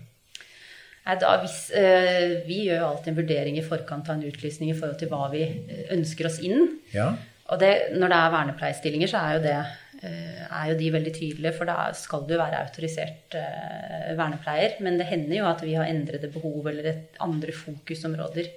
Da, 1.07 1.37
hvis, 1.39 1.71
eh, 1.71 2.43
vi 2.49 2.65
gjør 2.67 2.81
jo 2.81 2.87
alltid 2.91 3.13
en 3.13 3.19
vurdering 3.21 3.59
i 3.61 3.65
forkant 3.65 4.09
av 4.11 4.17
en 4.17 4.27
utlysning 4.27 4.73
i 4.73 4.77
forhold 4.77 4.99
til 4.99 5.11
hva 5.13 5.29
vi 5.31 5.45
eh, 5.47 5.85
ønsker 5.95 6.27
oss 6.27 6.41
inn. 6.43 6.81
Ja, 6.95 7.13
Og 7.47 7.61
det, 7.63 7.93
når 7.95 8.11
det 8.11 8.17
er 8.19 8.33
vernepleierstillinger, 8.35 9.11
så 9.13 9.21
er 9.23 9.37
jo, 9.37 9.43
det, 9.45 9.59
eh, 10.03 10.41
er 10.49 10.73
jo 10.73 10.79
de 10.81 10.89
veldig 10.97 11.13
tydelige, 11.15 11.53
for 11.55 11.71
da 11.71 11.93
skal 11.95 12.25
du 12.27 12.35
være 12.35 12.59
autorisert 12.65 13.37
eh, 13.39 14.17
vernepleier. 14.19 14.81
Men 14.83 14.99
det 14.99 15.07
hender 15.07 15.37
jo 15.39 15.47
at 15.47 15.63
vi 15.63 15.77
har 15.79 15.87
endrede 15.87 16.33
behov 16.35 16.67
eller 16.73 16.91
et 16.91 17.23
andre 17.23 17.55
fokusområder. 17.55 18.51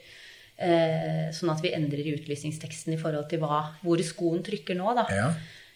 Eh, 0.59 1.29
sånn 1.31 1.53
at 1.53 1.61
vi 1.63 1.75
endrer 1.77 2.01
i 2.01 2.17
utlysningsteksten 2.17 2.97
i 2.97 2.99
forhold 2.99 3.29
til 3.29 3.45
hva, 3.45 3.61
hvor 3.85 4.01
skoen 4.03 4.41
trykker 4.43 4.75
nå. 4.75 4.89
Da. 4.97 5.05
ja, 5.13 5.29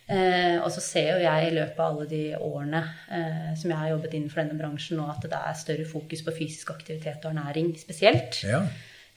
Eh, 0.04 0.58
og 0.60 0.68
så 0.76 0.82
ser 0.84 1.14
jo 1.14 1.22
jeg 1.24 1.48
i 1.48 1.54
løpet 1.56 1.78
av 1.80 1.94
alle 1.94 2.08
de 2.10 2.24
årene 2.36 2.82
eh, 3.08 3.54
som 3.56 3.72
jeg 3.72 3.80
har 3.80 3.94
jobbet 3.94 4.18
innenfor 4.18 4.42
denne 4.42 4.60
bransjen 4.60 5.00
nå, 5.00 5.06
at 5.08 5.24
det 5.24 5.40
er 5.40 5.60
større 5.60 5.86
fokus 5.88 6.26
på 6.26 6.34
fysisk 6.36 6.74
aktivitet 6.76 7.24
og 7.24 7.32
ernæring 7.32 7.72
spesielt. 7.80 8.42
ja. 8.48 8.66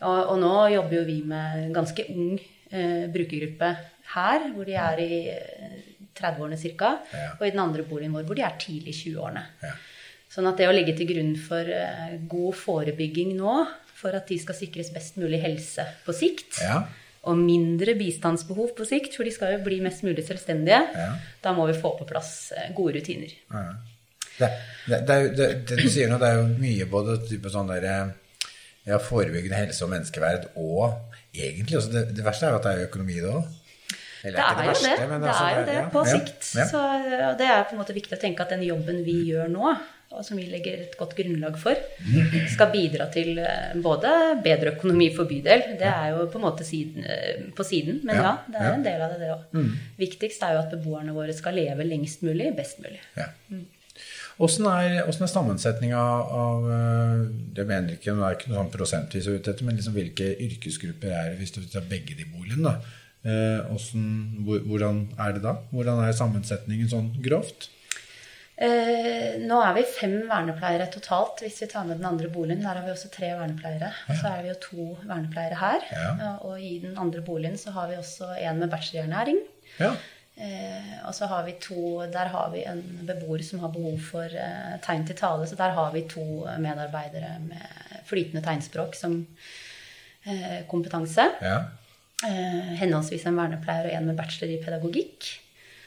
Og, 0.04 0.18
og 0.34 0.38
nå 0.42 0.52
jobber 0.74 0.98
jo 0.98 1.04
vi 1.08 1.20
med 1.24 1.60
en 1.62 1.70
ganske 1.72 2.04
ung 2.12 2.34
eh, 2.36 3.06
brukergruppe 3.12 3.70
her, 4.12 4.48
hvor 4.52 4.68
de 4.68 4.76
er 4.76 5.00
i 5.00 5.20
eh, 5.32 5.78
30-årene 6.16 6.58
ca. 6.60 6.90
Ja. 7.12 7.30
Og 7.38 7.46
i 7.46 7.52
den 7.54 7.62
andre 7.62 7.84
boligen 7.88 8.14
vår 8.16 8.26
hvor 8.28 8.38
de 8.38 8.44
er 8.44 8.58
tidlig 8.60 8.92
i 8.92 8.98
20-årene. 8.98 9.44
Ja. 9.64 9.72
Sånn 10.32 10.48
at 10.50 10.60
det 10.60 10.68
å 10.68 10.74
legge 10.74 10.92
til 10.98 11.08
grunn 11.08 11.32
for 11.40 11.72
eh, 11.72 12.18
god 12.28 12.60
forebygging 12.60 13.32
nå, 13.38 13.56
for 13.96 14.16
at 14.16 14.28
de 14.28 14.36
skal 14.40 14.58
sikres 14.58 14.92
best 14.92 15.16
mulig 15.16 15.40
helse 15.40 15.86
på 16.04 16.12
sikt, 16.16 16.60
ja. 16.60 16.82
Og 17.26 17.38
mindre 17.40 17.94
bistandsbehov 17.98 18.72
på 18.78 18.86
sikt, 18.88 19.16
for 19.18 19.26
de 19.26 19.32
skal 19.34 19.56
jo 19.56 19.64
bli 19.66 19.80
mest 19.84 20.02
mulig 20.06 20.24
selvstendige, 20.26 20.78
Ja. 20.94 21.08
da 21.42 21.52
må 21.56 21.66
vi 21.68 21.74
få 21.80 21.94
på 21.98 22.06
plass 22.08 22.52
eh, 22.56 22.70
gode 22.76 22.96
rutiner. 22.98 23.32
Ja. 23.50 23.64
Det, 24.38 24.48
det, 24.86 25.00
det, 25.08 25.14
er 25.16 25.28
det, 25.34 25.48
det 25.70 25.76
du 25.80 25.88
sier 25.88 26.10
nå, 26.12 26.18
det 26.20 26.28
er 26.28 26.40
jo 26.42 26.48
mye 26.60 26.86
både 26.92 27.18
type 27.28 27.50
sånn 27.52 27.70
der, 27.72 27.84
eh, 27.88 28.50
ja, 28.86 28.98
forebyggende 29.02 29.56
helse 29.64 29.84
og 29.86 29.90
menneskeverd, 29.94 30.50
og 30.56 30.92
egentlig 31.34 31.78
også 31.80 31.92
det, 31.94 32.02
det 32.16 32.24
verste 32.26 32.46
er 32.46 32.52
jo 32.54 32.60
at 32.60 32.66
det 32.68 32.74
er 32.76 32.88
økonomi 32.90 33.20
da 33.24 33.32
òg. 33.40 33.54
Det 34.26 34.32
er 34.42 34.64
jo 34.66 34.72
det. 34.82 34.94
Det 35.22 35.30
er 35.30 35.58
jo 35.60 35.64
det 35.68 35.82
på 35.92 36.00
sikt. 36.08 36.46
Ja, 36.56 36.60
Ja. 36.60 36.64
Så 36.70 36.80
det 37.38 37.46
er 37.46 37.60
på 37.68 37.76
en 37.76 37.80
måte 37.82 37.94
viktig 37.94 38.16
å 38.16 38.20
tenke 38.20 38.42
at 38.42 38.50
den 38.50 38.64
jobben 38.66 39.04
vi 39.06 39.14
gjør 39.30 39.46
nå, 39.52 39.74
og 40.14 40.24
som 40.24 40.38
vi 40.38 40.46
legger 40.48 40.84
et 40.84 40.96
godt 40.98 41.16
grunnlag 41.18 41.56
for, 41.60 41.78
skal 42.52 42.70
bidra 42.72 43.08
til 43.12 43.40
eh, 43.42 43.72
både 43.82 44.10
bedre 44.44 44.76
økonomi 44.76 45.08
for 45.16 45.28
bydel. 45.28 45.64
Det 45.80 45.88
er 45.90 46.12
jo 46.14 46.26
på 46.30 46.38
en 46.40 46.46
måte 46.46 46.66
siden, 46.66 47.04
eh, 47.04 47.46
på 47.56 47.66
siden, 47.66 48.00
men 48.06 48.20
ja, 48.20 48.26
Ja, 48.26 48.34
det 48.52 48.60
er 48.60 48.68
ja. 48.68 48.74
en 48.74 48.84
del 48.86 49.06
av 49.06 49.14
det, 49.14 49.18
det 49.24 49.32
òg. 49.34 49.72
Viktigst 49.98 50.44
er 50.46 50.56
jo 50.56 50.62
at 50.62 50.70
beboerne 50.72 51.16
våre 51.16 51.34
skal 51.36 51.58
leve 51.58 51.86
lengst 51.88 52.22
mulig, 52.26 52.52
best 52.56 52.78
mulig. 52.84 53.02
Ja. 53.18 53.32
Åssen 54.46 54.66
er, 54.68 54.98
hvordan 55.06 55.24
er 55.24 55.32
sammensetninga 55.32 56.00
av 56.36 56.66
eh, 56.68 57.20
Jeg 57.56 57.68
mener 57.70 57.94
ikke, 57.94 58.12
det 58.12 58.26
er 58.26 58.36
ikke 58.36 58.50
noe 58.52 58.60
sånn 58.60 58.74
prosentvis 58.74 59.28
ute 59.30 59.52
etter, 59.52 59.64
men 59.64 59.78
liksom 59.78 59.96
hvilke 59.96 60.28
yrkesgrupper 60.46 61.14
er 61.14 61.30
det 61.32 61.40
hvis 61.40 61.54
du 61.56 61.62
tar 61.72 61.86
begge 61.88 62.18
de 62.18 62.28
boligene? 62.28 62.68
da? 62.68 62.98
Eh, 63.26 63.62
hvordan, 63.72 64.60
hvordan 64.68 65.00
er 65.18 65.32
det 65.34 65.42
da? 65.42 65.56
Hvordan 65.72 66.04
er 66.04 66.14
sammensetningen 66.14 66.92
sånn 66.92 67.08
grovt? 67.24 67.70
Eh, 68.56 69.36
nå 69.44 69.58
er 69.60 69.74
vi 69.76 69.82
fem 69.84 70.14
vernepleiere 70.30 70.86
totalt, 70.92 71.42
hvis 71.44 71.58
vi 71.60 71.68
tar 71.68 71.84
med 71.84 71.98
den 72.00 72.08
andre 72.08 72.30
boligen. 72.32 72.62
Der 72.64 72.78
har 72.78 72.86
vi 72.86 72.92
også 72.94 73.10
tre 73.12 73.28
vernepleiere. 73.36 73.90
Så 74.08 74.30
er 74.30 74.42
vi 74.42 74.48
jo 74.48 74.58
to 74.62 74.86
vernepleiere 75.04 75.58
her. 75.60 75.84
Ja. 75.92 76.06
Ja, 76.22 76.30
Og 76.48 76.60
i 76.60 76.78
den 76.80 76.96
andre 76.98 77.20
boligen 77.26 77.58
så 77.60 77.74
har 77.76 77.90
vi 77.92 77.98
også 78.00 78.30
en 78.40 78.62
med 78.62 78.72
bachelorernæring. 78.72 79.42
Ja. 79.80 79.92
Eh, 80.36 80.96
og 81.08 81.14
så 81.16 81.26
har 81.26 81.44
vi 81.46 81.54
to 81.60 82.02
Der 82.12 82.28
har 82.28 82.50
vi 82.52 82.64
en 82.68 82.82
beboer 83.08 83.42
som 83.44 83.60
har 83.60 83.70
behov 83.72 83.98
for 84.00 84.24
eh, 84.24 84.76
tegn 84.84 85.06
til 85.06 85.16
tale. 85.16 85.46
Så 85.46 85.56
der 85.56 85.76
har 85.76 85.92
vi 85.92 86.06
to 86.08 86.24
medarbeidere 86.58 87.38
med 87.44 88.04
flytende 88.08 88.42
tegnspråk 88.44 88.94
som 88.94 89.26
eh, 90.26 90.62
kompetanse. 90.68 91.28
ja. 91.42 91.58
Eh, 92.24 92.76
henholdsvis 92.80 93.26
en 93.28 93.36
vernepleier 93.36 93.90
og 93.90 93.92
en 93.92 94.06
med 94.08 94.16
bachelor 94.16 94.54
i 94.54 94.62
pedagogikk. 94.64 95.26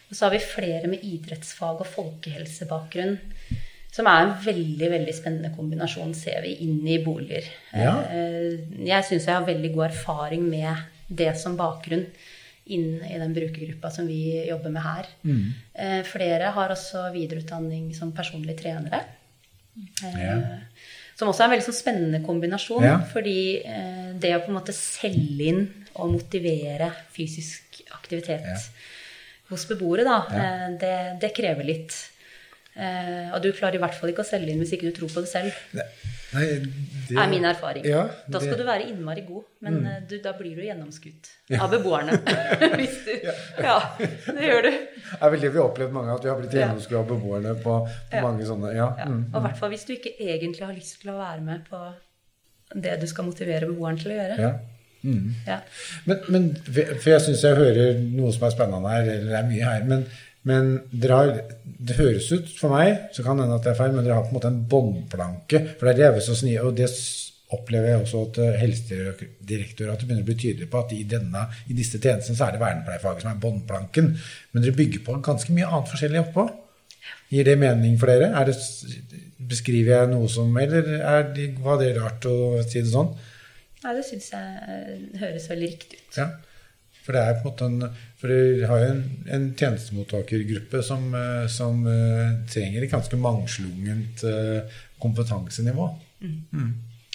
Og 0.09 0.15
så 0.17 0.25
har 0.25 0.33
vi 0.33 0.39
flere 0.41 0.87
med 0.89 1.03
idrettsfag 1.05 1.81
og 1.83 1.87
folkehelsebakgrunn. 1.93 3.17
Som 3.93 4.05
er 4.09 4.23
en 4.23 4.33
veldig 4.45 4.89
veldig 4.91 5.13
spennende 5.17 5.49
kombinasjon, 5.55 6.11
ser 6.17 6.43
vi, 6.45 6.55
inn 6.65 6.81
i 6.87 6.99
boliger. 7.03 7.45
Ja. 7.73 7.95
Eh, 8.09 8.59
Jeg 8.85 9.05
syns 9.07 9.25
jeg 9.25 9.33
har 9.35 9.45
veldig 9.47 9.71
god 9.75 9.87
erfaring 9.89 10.43
med 10.49 10.83
det 11.09 11.31
som 11.41 11.55
bakgrunn 11.57 12.05
inn 12.69 12.99
i 13.01 13.17
den 13.17 13.33
brukergruppa 13.33 13.89
som 13.91 14.05
vi 14.05 14.45
jobber 14.45 14.69
med 14.69 14.83
her. 14.85 15.07
Mm. 15.25 16.03
Flere 16.05 16.51
har 16.53 16.69
også 16.69 17.07
videreutdanning 17.15 17.87
som 17.97 18.11
personlige 18.13 18.59
trenere. 18.61 19.01
Eh, 20.03 20.19
Ja. 20.21 20.37
Som 21.17 21.27
også 21.27 21.41
er 21.43 21.49
en 21.49 21.51
veldig 21.57 21.65
sånn 21.65 21.75
spennende 21.81 22.19
kombinasjon. 22.23 22.83
Ja. 22.85 22.99
Fordi 23.11 23.39
eh, 23.65 24.13
det 24.21 24.35
å 24.37 24.43
på 24.45 24.53
en 24.53 24.59
måte 24.61 24.71
selge 24.75 25.49
inn 25.49 25.65
og 25.99 26.13
motivere 26.13 26.93
fysisk 27.11 27.81
aktivitet 27.97 28.45
Ja. 28.47 28.55
Hos 29.49 29.65
beboere, 29.69 30.05
da, 30.07 30.21
Ja. 30.29 30.45
eh, 30.45 30.69
det, 30.81 30.95
det 31.21 31.33
krever 31.35 31.67
litt. 31.67 31.97
Eh, 32.79 33.33
og 33.33 33.41
du 33.43 33.49
klarer 33.51 33.75
i 33.75 33.81
hvert 33.81 33.95
fall 33.97 34.11
ikke 34.13 34.23
å 34.23 34.27
selge 34.29 34.53
inn 34.53 34.61
hvis 34.61 34.71
ikke 34.77 34.87
du 34.87 34.95
tror 34.95 35.09
på 35.11 35.23
det 35.25 35.29
selv. 35.31 35.55
Nei, 36.29 36.43
det 37.09 37.17
er 37.17 37.27
min 37.31 37.43
erfaring. 37.49 37.83
Ja, 37.89 38.03
da 38.29 38.39
skal 38.39 38.59
du 38.59 38.63
være 38.67 38.85
innmari 38.91 39.23
god, 39.25 39.47
men 39.65 39.79
mm. 39.81 39.87
du, 40.07 40.13
da 40.23 40.35
blir 40.37 40.53
du 40.55 40.61
gjennomskutt 40.61 41.31
av 41.57 41.73
beboerne. 41.73 42.19
hvis 42.79 42.99
du, 43.07 43.15
ja, 43.65 43.79
det 43.97 44.45
gjør 44.45 44.67
du. 44.67 44.69
Det 44.69 45.17
er 45.17 45.33
vel 45.33 45.41
det 45.41 45.49
vi 45.49 45.57
har 45.57 45.65
opplevd 45.65 45.95
mange, 45.97 46.13
at 46.13 46.27
vi 46.27 46.29
har 46.31 46.37
blitt 46.39 46.53
gjennomskutt 46.53 46.93
gjennomskuet 46.93 46.99
av 47.01 47.09
beboerne 47.09 47.55
på, 47.65 47.77
på 48.13 48.19
Ja. 48.21 48.23
mange 48.27 48.45
sånne 48.47 48.75
Ja. 48.77 48.91
Ja. 49.01 49.09
Mm. 49.09 49.23
Og 49.33 49.39
i 49.41 49.45
hvert 49.47 49.59
fall 49.63 49.73
hvis 49.73 49.87
du 49.89 49.95
ikke 49.97 50.13
egentlig 50.19 50.67
har 50.69 50.77
lyst 50.77 51.01
til 51.01 51.11
å 51.15 51.17
være 51.17 51.41
med 51.49 51.65
på 51.67 51.81
det 52.85 52.99
du 53.01 53.07
skal 53.09 53.25
motivere 53.25 53.65
beboeren 53.65 53.97
til 53.97 54.13
å 54.13 54.19
gjøre. 54.21 54.37
ja. 54.45 54.53
Mm. 55.03 55.35
Ja. 55.47 55.61
Men, 56.09 56.25
men 56.27 56.49
For 56.65 57.13
jeg 57.13 57.23
syns 57.23 57.45
jeg 57.45 57.59
hører 57.59 58.01
noe 58.03 58.33
som 58.35 58.43
er 58.47 58.55
spennende 58.55 58.91
her, 58.91 59.05
eller 59.05 59.29
det 59.31 59.39
er 59.39 59.47
mye 59.47 59.69
her. 59.71 59.87
Men, 59.87 60.03
men 60.49 60.69
dere 60.91 61.21
har 61.21 61.33
Det 61.63 61.95
høres 61.99 62.29
ut 62.33 62.51
for 62.59 62.75
meg, 62.75 63.09
så 63.15 63.23
kan 63.23 63.39
det 63.39 63.47
hende 63.47 63.57
at 63.59 63.65
det 63.67 63.73
er 63.73 63.79
feil, 63.79 63.95
men 63.95 64.05
dere 64.05 64.19
har 64.19 64.27
på 64.27 64.33
en 64.33 64.39
måte 64.39 64.51
en 64.51 64.61
båndplanke. 64.71 65.65
For 65.79 65.87
det 65.87 65.95
er 65.95 65.99
revet 66.03 66.07
jeg 66.07 66.17
vil 66.19 66.27
så 66.27 66.39
sni, 66.41 66.55
og 66.61 66.77
det 66.77 66.89
opplever 67.55 67.89
jeg 67.89 68.01
også 68.03 68.23
at 68.27 68.39
eh, 68.43 68.57
Helsedirektoratet 68.61 70.05
begynner 70.05 70.25
å 70.25 70.27
bli 70.27 70.37
tydelig 70.37 70.67
på 70.69 70.81
at 70.83 70.91
i, 70.93 71.01
denne, 71.09 71.47
i 71.69 71.77
disse 71.77 71.97
tjenestene 71.97 72.37
så 72.37 72.45
er 72.45 72.55
det 72.55 72.61
vernepleiefaget 72.61 73.25
som 73.25 73.31
er 73.31 73.39
båndplanken. 73.41 74.11
Men 74.51 74.65
dere 74.65 74.77
bygger 74.77 75.05
på 75.05 75.17
ganske 75.25 75.55
mye 75.55 75.69
annet 75.69 75.89
forskjellig 75.89 76.21
oppå. 76.27 76.45
Gir 77.33 77.47
det 77.47 77.57
mening 77.61 77.97
for 78.01 78.11
dere? 78.11 78.29
Er 78.37 78.49
det, 78.49 78.55
beskriver 79.49 79.95
jeg 79.95 80.11
noe 80.11 80.29
som 80.29 80.55
Eller 80.61 80.87
er 80.99 81.27
det, 81.33 81.51
var 81.63 81.79
det 81.81 81.93
rart 81.97 82.25
å 82.29 82.37
si 82.65 82.81
det 82.81 82.91
sånn? 82.91 83.11
Nei, 83.83 83.95
det 83.95 84.05
syns 84.07 84.29
jeg 84.33 84.61
eh, 84.67 85.19
høres 85.21 85.49
veldig 85.51 85.71
riktig 85.71 85.99
ut. 86.01 86.19
Ja. 86.19 86.29
For 87.09 87.15
det 87.15 87.21
er 87.25 87.39
på 87.39 87.47
en 87.47 87.49
måte 87.49 87.67
en 87.69 87.99
For 88.19 88.29
dere 88.29 88.67
har 88.69 88.81
jo 88.83 88.89
en, 88.91 89.03
en 89.33 89.45
tjenestemottakergruppe 89.57 90.83
som, 90.85 91.07
eh, 91.15 91.45
som 91.49 91.85
uh, 91.87 92.35
trenger 92.51 92.83
et 92.83 92.91
ganske 92.91 93.17
mangslungent 93.17 94.25
uh, 94.27 94.79
kompetansenivå. 95.01 95.87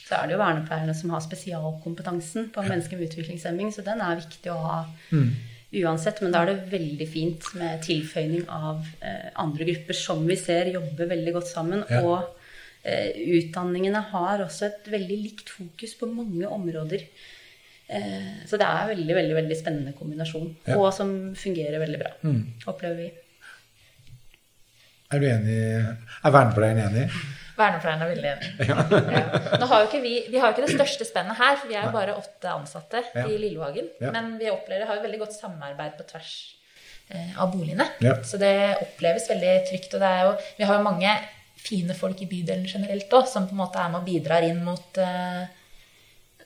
Så 0.04 0.16
er 0.16 0.26
det 0.26 0.35
jo 0.35 0.40
vernepleierne 0.40 0.94
som 0.97 1.12
har 1.12 1.23
spesialkompetansen 1.25 2.49
på 2.52 2.64
mennesker 2.64 2.99
med 2.99 3.11
utviklingshemming, 3.11 3.71
så 3.73 3.85
den 3.85 4.00
er 4.04 4.18
viktig 4.21 4.52
å 4.52 4.56
ha 4.64 4.78
uansett. 5.12 6.21
Men 6.25 6.33
da 6.33 6.42
er 6.42 6.50
det 6.50 6.73
veldig 6.73 7.09
fint 7.09 7.50
med 7.61 7.85
tilføyning 7.85 8.49
av 8.49 8.80
uh, 8.80 9.28
andre 9.44 9.68
grupper 9.68 10.00
som 10.00 10.25
vi 10.28 10.40
ser 10.40 10.73
jobber 10.73 11.12
veldig 11.12 11.37
godt 11.37 11.52
sammen. 11.52 11.85
Ja. 11.92 12.00
Og 12.02 12.44
utdanningene 12.85 14.00
har 14.11 14.43
også 14.45 14.67
et 14.69 14.91
veldig 14.93 15.17
likt 15.23 15.49
fokus 15.53 15.95
på 16.00 16.09
mange 16.11 16.49
områder. 16.49 17.07
Eh, 17.88 18.33
så 18.49 18.57
det 18.61 18.64
er 18.67 18.83
en 18.87 18.91
veldig, 18.95 19.14
veldig, 19.21 19.37
veldig 19.41 19.57
spennende 19.61 19.93
kombinasjon. 19.97 20.50
Ja. 20.69 20.76
Og 20.81 20.91
som 20.97 21.14
fungerer 21.38 21.81
veldig 21.83 22.00
bra, 22.00 22.12
opplever 22.73 23.00
vi. 23.03 23.11
Er 25.14 25.21
du 25.23 25.26
enig? 25.29 25.57
Er 26.25 26.33
vernepleieren 26.35 26.81
enig? 26.88 27.05
Vernepleieren 27.55 28.03
er 28.03 28.11
veldig 28.11 28.31
enig. 28.33 28.49
Ja. 28.67 29.59
Nå 29.61 29.69
har 29.71 29.85
jo 29.85 29.87
ikke 29.91 30.00
vi, 30.03 30.14
vi 30.33 30.41
har 30.43 30.50
jo 30.50 30.57
ikke 30.57 30.64
det 30.67 30.75
største 30.75 31.07
spennet 31.07 31.38
her, 31.38 31.55
for 31.61 31.71
vi 31.71 31.76
er 31.79 31.85
jo 31.87 31.93
bare 31.95 32.17
åtte 32.19 32.50
ansatte 32.50 33.05
Ja. 33.14 33.26
i 33.31 33.37
Lillevagen. 33.38 33.93
Ja. 34.03 34.11
Men 34.17 34.33
vi 34.41 34.49
opplever, 34.50 34.88
har 34.88 34.99
jo 34.99 35.05
veldig 35.05 35.21
godt 35.23 35.37
samarbeid 35.37 35.95
på 36.00 36.07
tvers 36.09 36.33
eh, 37.14 37.31
av 37.38 37.53
boligene. 37.55 37.87
Ja. 38.03 38.17
Så 38.26 38.41
det 38.43 38.50
oppleves 38.83 39.29
veldig 39.31 39.55
trygt. 39.71 39.95
Og 39.95 40.03
det 40.03 40.11
er 40.17 40.25
jo, 40.26 40.35
vi 40.59 40.67
har 40.67 40.81
jo 40.81 40.88
mange 40.88 41.14
fine 41.64 41.97
folk 41.97 42.21
i 42.23 42.28
bydelen 42.30 42.66
generelt 42.68 43.12
òg, 43.16 43.28
som 43.30 43.49
på 43.49 43.56
en 43.56 43.62
måte 43.62 43.80
er 43.80 43.92
med 43.92 44.02
og 44.02 44.09
bidrar 44.09 44.47
inn 44.47 44.62
mot 44.66 45.00
eh, 45.00 45.44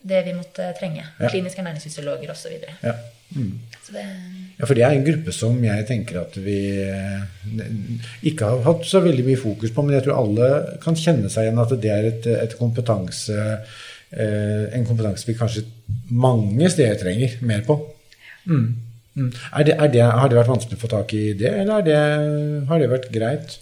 det 0.08 0.25
vi 0.26 0.34
måtte 0.37 0.72
trenge. 0.78 1.04
Ja. 1.18 1.30
Kliniske 1.30 1.62
ernæringsfysiologer 1.62 2.34
osv. 2.34 2.54
Ja. 2.84 2.94
Mm. 3.28 3.58
det 3.92 4.02
ja, 4.56 4.64
for 4.64 4.72
det 4.72 4.84
er 4.87 4.94
en 4.96 5.04
gruppe 5.04 5.32
som 5.37 5.58
jeg 5.60 5.84
tenker 5.84 6.22
at 6.22 6.38
vi 6.40 6.56
eh, 6.80 8.06
ikke 8.30 8.48
har 8.48 8.62
hatt 8.64 8.87
så 8.88 9.02
veldig 9.04 9.26
mye 9.26 9.40
fokus 9.40 9.75
på, 9.75 9.84
men 9.84 9.98
jeg 9.98 10.06
tror 10.06 10.22
alle 10.22 10.48
kan 10.82 10.96
kjenne 10.96 11.28
seg 11.32 11.48
igjen 11.48 11.60
at 11.60 11.75
det 11.82 11.92
er 11.92 12.08
et, 12.08 12.28
et 12.46 12.56
kompetanse 12.56 13.37
eh, 13.37 14.64
en 14.72 14.88
kompetanse 14.88 15.28
vi 15.28 15.37
kanskje 15.37 15.66
mange 16.08 16.70
steder 16.72 16.96
trenger 17.00 17.37
mer 17.44 17.64
på. 17.68 17.76
Mm. 18.48 18.68
Mm. 19.18 19.32
Er 19.52 19.66
det, 19.66 19.76
er 19.76 19.92
det, 19.92 20.04
har 20.04 20.30
det 20.30 20.38
vært 20.38 20.52
vanskelig 20.54 20.78
å 20.78 20.82
få 20.87 20.92
tak 20.92 21.12
i 21.18 21.25
det, 21.37 21.52
eller 21.62 21.82
er 21.82 21.88
det, 21.88 22.00
har 22.70 22.80
det 22.80 22.92
vært 22.92 23.10
greit? 23.12 23.58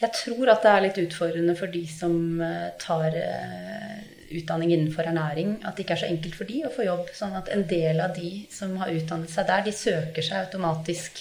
Jeg 0.00 0.14
tror 0.16 0.48
at 0.48 0.62
det 0.64 0.70
er 0.72 0.84
litt 0.86 0.98
utfordrende 1.02 1.54
for 1.58 1.72
de 1.72 1.82
som 1.92 2.14
eh, 2.40 2.70
tar 2.80 3.16
eh, 3.20 3.98
utdanning 4.38 4.72
innenfor 4.72 5.10
ernæring, 5.10 5.58
at 5.66 5.76
det 5.76 5.84
ikke 5.84 5.96
er 5.98 6.02
så 6.04 6.08
enkelt 6.08 6.38
for 6.38 6.48
de 6.48 6.62
å 6.64 6.72
få 6.72 6.86
jobb. 6.86 7.10
Sånn 7.16 7.36
at 7.36 7.50
en 7.52 7.66
del 7.68 8.00
av 8.00 8.14
de 8.16 8.30
som 8.54 8.72
har 8.80 8.94
utdannet 8.94 9.32
seg 9.32 9.50
der, 9.50 9.66
de 9.66 9.76
søker 9.76 10.24
seg 10.24 10.46
automatisk 10.46 11.20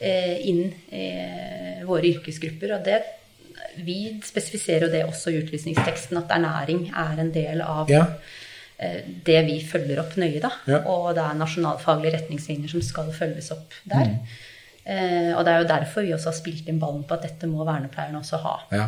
eh, 0.00 0.38
inn 0.48 0.64
i 0.94 1.84
våre 1.84 2.14
yrkesgrupper. 2.14 2.78
Og 2.78 2.88
det, 2.88 3.02
vi 3.84 4.00
spesifiserer 4.24 4.86
jo 4.86 4.92
det 4.94 5.04
også 5.04 5.34
i 5.34 5.42
utlysningsteksten, 5.42 6.22
at 6.22 6.32
ernæring 6.38 6.86
er 6.88 7.20
en 7.20 7.32
del 7.34 7.64
av 7.66 7.92
Ja. 7.92 8.06
det 9.26 9.40
vi 9.48 9.56
følger 9.66 9.98
opp 10.00 10.14
nøye, 10.16 10.38
da. 10.40 10.52
Ja. 10.70 10.84
Og 10.86 11.10
det 11.18 11.24
er 11.26 11.40
nasjonalfaglige 11.40 12.14
retningslinjer 12.22 12.70
som 12.70 12.84
skal 12.86 13.10
følges 13.12 13.50
opp 13.52 13.74
der. 13.90 14.14
Eh, 14.88 15.32
og 15.36 15.44
det 15.44 15.52
er 15.52 15.58
jo 15.62 15.68
derfor 15.68 16.06
vi 16.06 16.12
også 16.16 16.30
har 16.32 16.36
spilt 16.38 16.68
inn 16.70 16.78
ballen 16.80 17.02
på 17.04 17.14
at 17.18 17.24
dette 17.26 17.48
må 17.50 17.64
vernepleierne 17.68 18.22
også 18.22 18.38
ha 18.44 18.54
Ja. 18.72 18.86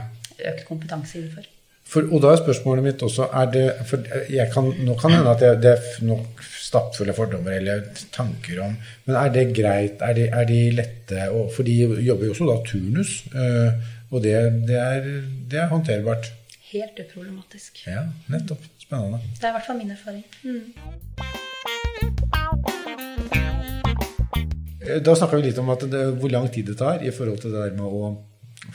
økt 0.52 0.64
kompetanse 0.68 1.18
innenfor. 1.18 1.44
For, 1.90 2.06
og 2.14 2.22
da 2.22 2.30
er 2.30 2.38
spørsmålet 2.38 2.84
mitt 2.86 3.02
også 3.02 3.26
er 3.34 3.48
det, 3.50 3.64
for 3.88 4.04
jeg 4.30 4.46
kan, 4.54 4.68
Nå 4.86 4.94
kan 4.94 5.10
det 5.10 5.16
hende 5.18 5.30
at 5.34 5.40
jeg, 5.42 5.58
det 5.62 5.70
er 5.72 6.04
nok 6.06 6.42
stappfulle 6.46 7.12
fordommer 7.16 7.50
eller 7.56 7.82
tanker 8.14 8.60
om 8.62 8.76
Men 9.06 9.16
er 9.18 9.32
det 9.34 9.44
greit? 9.56 9.98
Er 10.06 10.12
de, 10.14 10.28
er 10.28 10.44
de 10.46 10.60
lette? 10.70 11.24
Og, 11.34 11.50
for 11.56 11.66
de 11.66 11.74
jobber 12.06 12.24
jo 12.28 12.30
også 12.36 12.46
da 12.46 12.56
turnus, 12.70 13.24
øh, 13.34 13.72
og 14.10 14.22
det, 14.22 14.36
det, 14.68 14.78
er, 14.78 15.00
det 15.50 15.58
er 15.64 15.66
håndterbart. 15.74 16.30
Helt 16.70 17.02
uproblematisk. 17.02 17.82
Ja, 17.86 18.06
nettopp. 18.30 18.62
Spennende. 18.78 19.18
Det 19.36 19.44
er 19.44 19.48
i 19.48 19.58
hvert 19.58 19.66
fall 19.66 19.76
min 19.82 19.90
erfaring. 19.90 20.24
Mm. 20.44 21.49
Da 25.04 25.14
snakka 25.16 25.38
vi 25.38 25.48
litt 25.48 25.60
om 25.62 25.70
at 25.72 25.86
det, 25.92 26.02
hvor 26.20 26.32
lang 26.32 26.48
tid 26.52 26.70
det 26.70 26.78
tar 26.80 27.04
i 27.04 27.12
forhold 27.14 27.40
til 27.42 27.54
det 27.54 27.64
der 27.68 27.78
med 27.78 27.86
å 27.86 28.10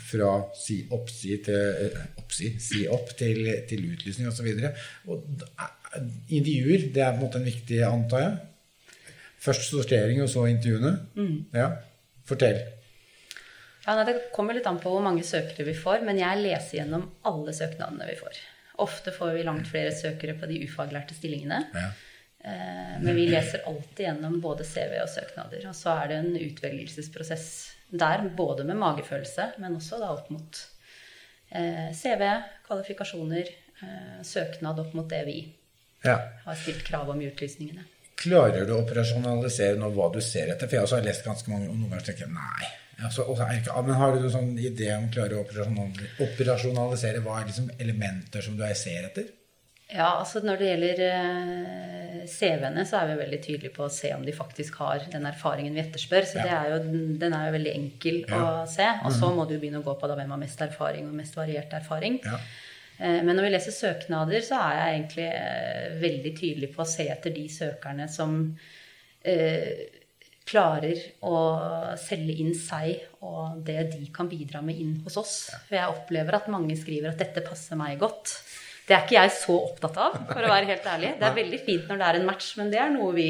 fra 0.01 0.32
si 0.58 0.80
oppsi 0.93 1.38
til 1.45 1.93
opp, 2.17 2.34
si, 2.34 2.49
si 2.62 2.86
opp 2.91 3.12
til, 3.17 3.45
til 3.69 3.86
utlysning 3.93 4.30
osv. 4.30 4.47
Intervjuer 6.34 6.88
det 6.93 7.04
er 7.04 7.13
på 7.13 7.19
en 7.19 7.23
måte 7.23 7.41
en 7.41 7.47
viktig, 7.47 7.82
antar 7.88 8.23
jeg. 8.23 8.34
Først 9.45 9.69
sortering, 9.69 10.23
og 10.23 10.32
så 10.32 10.47
intervjuene. 10.49 10.95
Ja. 11.54 11.69
Fortell. 12.25 12.63
Ja, 13.86 13.93
nei, 13.93 14.06
Det 14.08 14.32
kommer 14.34 14.58
litt 14.58 14.65
an 14.65 14.82
på 14.82 14.89
hvor 14.89 15.04
mange 15.06 15.23
søkere 15.25 15.67
vi 15.67 15.78
får, 15.78 16.01
men 16.08 16.17
jeg 16.17 16.41
leser 16.41 16.80
gjennom 16.80 17.06
alle 17.30 17.54
søknadene 17.54 18.10
vi 18.10 18.17
får. 18.17 18.41
Ofte 18.82 19.13
får 19.15 19.36
vi 19.38 19.45
langt 19.45 19.69
flere 19.69 19.93
søkere 19.95 20.34
på 20.39 20.49
de 20.49 20.63
ufaglærte 20.65 21.15
stillingene. 21.15 21.62
Ja. 21.75 21.91
Eh, 22.45 23.01
Men 23.01 23.15
vi 23.15 23.27
leser 23.27 23.62
alltid 23.65 24.05
gjennom 24.05 24.41
både 24.41 24.63
CV 24.63 24.99
og 25.01 25.10
søknader. 25.10 25.65
Og 25.69 25.75
så 25.75 25.95
er 26.03 26.12
det 26.12 26.17
en 26.21 26.36
utvelgelsesprosess 26.38 27.47
der, 27.89 28.21
både 28.38 28.63
med 28.63 28.77
magefølelse, 28.77 29.47
men 29.63 29.77
også 29.79 29.97
da 30.01 30.12
opp 30.13 30.29
mot 30.34 30.60
eh, 31.49 31.89
CV, 31.97 32.23
kvalifikasjoner, 32.67 33.49
eh, 33.81 34.21
søknad 34.21 34.79
opp 34.84 34.93
mot 34.97 35.10
det 35.10 35.23
vi 35.25 35.39
ja. 36.05 36.19
har 36.45 36.60
stilt 36.62 36.86
krav 36.86 37.10
om 37.10 37.21
i 37.21 37.29
utlysningene. 37.31 37.88
Klarer 38.15 38.65
du 38.65 38.75
å 38.75 38.84
operasjonalisere 38.84 39.79
nå 39.79 39.89
hva 39.95 40.12
du 40.13 40.21
ser 40.23 40.53
etter? 40.53 40.69
For 40.69 40.77
jeg 40.77 40.88
også 40.88 40.99
har 40.99 41.08
lest 41.08 41.25
ganske 41.25 41.51
mange, 41.51 41.71
og 41.71 41.79
noen 41.79 41.95
ganger 41.95 42.12
tenker 42.12 42.27
jeg 42.27 42.36
nei. 42.36 42.69
Altså, 43.03 43.25
ikke, 43.27 43.81
men 43.84 43.97
har 43.99 44.13
du 44.13 44.21
noen 44.21 44.36
sånn 44.38 44.53
idé 44.62 44.93
om 44.95 45.10
å 45.10 45.12
klare 45.12 45.41
å 45.41 45.47
operasjonalisere 46.23 47.25
hva 47.25 47.41
er 47.41 47.49
liksom 47.49 47.73
elementer 47.81 48.45
som 48.45 48.55
du 48.55 48.63
ser 48.77 49.10
etter? 49.10 49.34
Ja, 49.93 50.08
altså 50.19 50.41
Når 50.41 50.58
det 50.58 50.67
gjelder 50.71 51.02
eh, 51.06 52.21
CV-ene, 52.26 52.86
så 52.89 52.98
er 53.04 53.12
vi 53.12 53.17
veldig 53.19 53.39
tydelige 53.43 53.74
på 53.76 53.84
å 53.86 53.91
se 53.93 54.10
om 54.15 54.24
de 54.26 54.34
faktisk 54.34 54.80
har 54.82 55.04
den 55.13 55.28
erfaringen 55.30 55.76
vi 55.78 55.84
etterspør. 55.84 56.26
Så 56.26 56.39
Ja. 56.39 56.43
det 56.48 56.54
er 56.58 56.69
jo, 56.74 56.80
den 57.21 57.34
er 57.38 57.45
jo 57.48 57.58
veldig 57.58 57.74
enkel 57.76 58.17
Ja. 58.28 58.39
å 58.63 58.67
se. 58.67 58.88
Og 59.06 59.12
så 59.13 59.30
må 59.36 59.45
du 59.48 59.60
begynne 59.60 59.84
å 59.84 59.86
gå 59.86 59.93
på 60.00 60.08
da 60.10 60.15
hvem 60.15 60.30
har 60.34 60.41
mest 60.41 60.60
erfaring 60.65 61.06
og 61.08 61.13
mest 61.13 61.36
variert 61.38 61.69
erfaring. 61.78 62.19
Ja. 62.26 62.39
Eh, 63.00 63.21
Men 63.21 63.36
når 63.36 63.43
vi 63.43 63.50
leser 63.58 63.71
søknader, 63.76 64.41
så 64.41 64.58
er 64.58 64.74
jeg 64.80 64.95
egentlig 64.95 65.28
eh, 65.34 66.00
veldig 66.02 66.34
tydelig 66.39 66.74
på 66.76 66.82
å 66.82 66.88
se 66.88 67.08
etter 67.08 67.30
de 67.36 67.45
søkerne 67.48 68.10
som 68.10 68.58
eh, 69.24 69.86
klarer 70.45 70.98
å 71.26 71.95
selge 71.98 72.39
inn 72.39 72.54
seg 72.54 73.00
og 73.21 73.63
det 73.65 73.91
de 73.91 74.06
kan 74.13 74.30
bidra 74.30 74.62
med 74.63 74.78
inn 74.80 75.02
hos 75.04 75.17
oss. 75.17 75.50
For 75.67 75.76
jeg 75.76 75.89
opplever 75.89 76.36
at 76.36 76.48
mange 76.54 76.76
skriver 76.78 77.10
at 77.10 77.17
'dette 77.17 77.41
passer 77.48 77.76
meg 77.76 78.00
godt'. 78.00 78.36
Det 78.86 78.93
er 78.93 79.06
ikke 79.06 79.17
jeg 79.17 79.32
så 79.34 79.56
opptatt 79.65 79.95
av, 79.98 80.17
for 80.30 80.45
å 80.45 80.52
være 80.52 80.69
helt 80.69 80.89
ærlig. 80.91 81.15
Det 81.19 81.26
er 81.26 81.38
veldig 81.39 81.62
fint 81.65 81.88
når 81.89 82.02
det 82.02 82.10
er 82.10 82.19
en 82.19 82.28
match, 82.28 82.52
men 82.60 82.69
det 82.74 82.82
er 82.84 82.91
noe 82.93 83.15
vi 83.15 83.30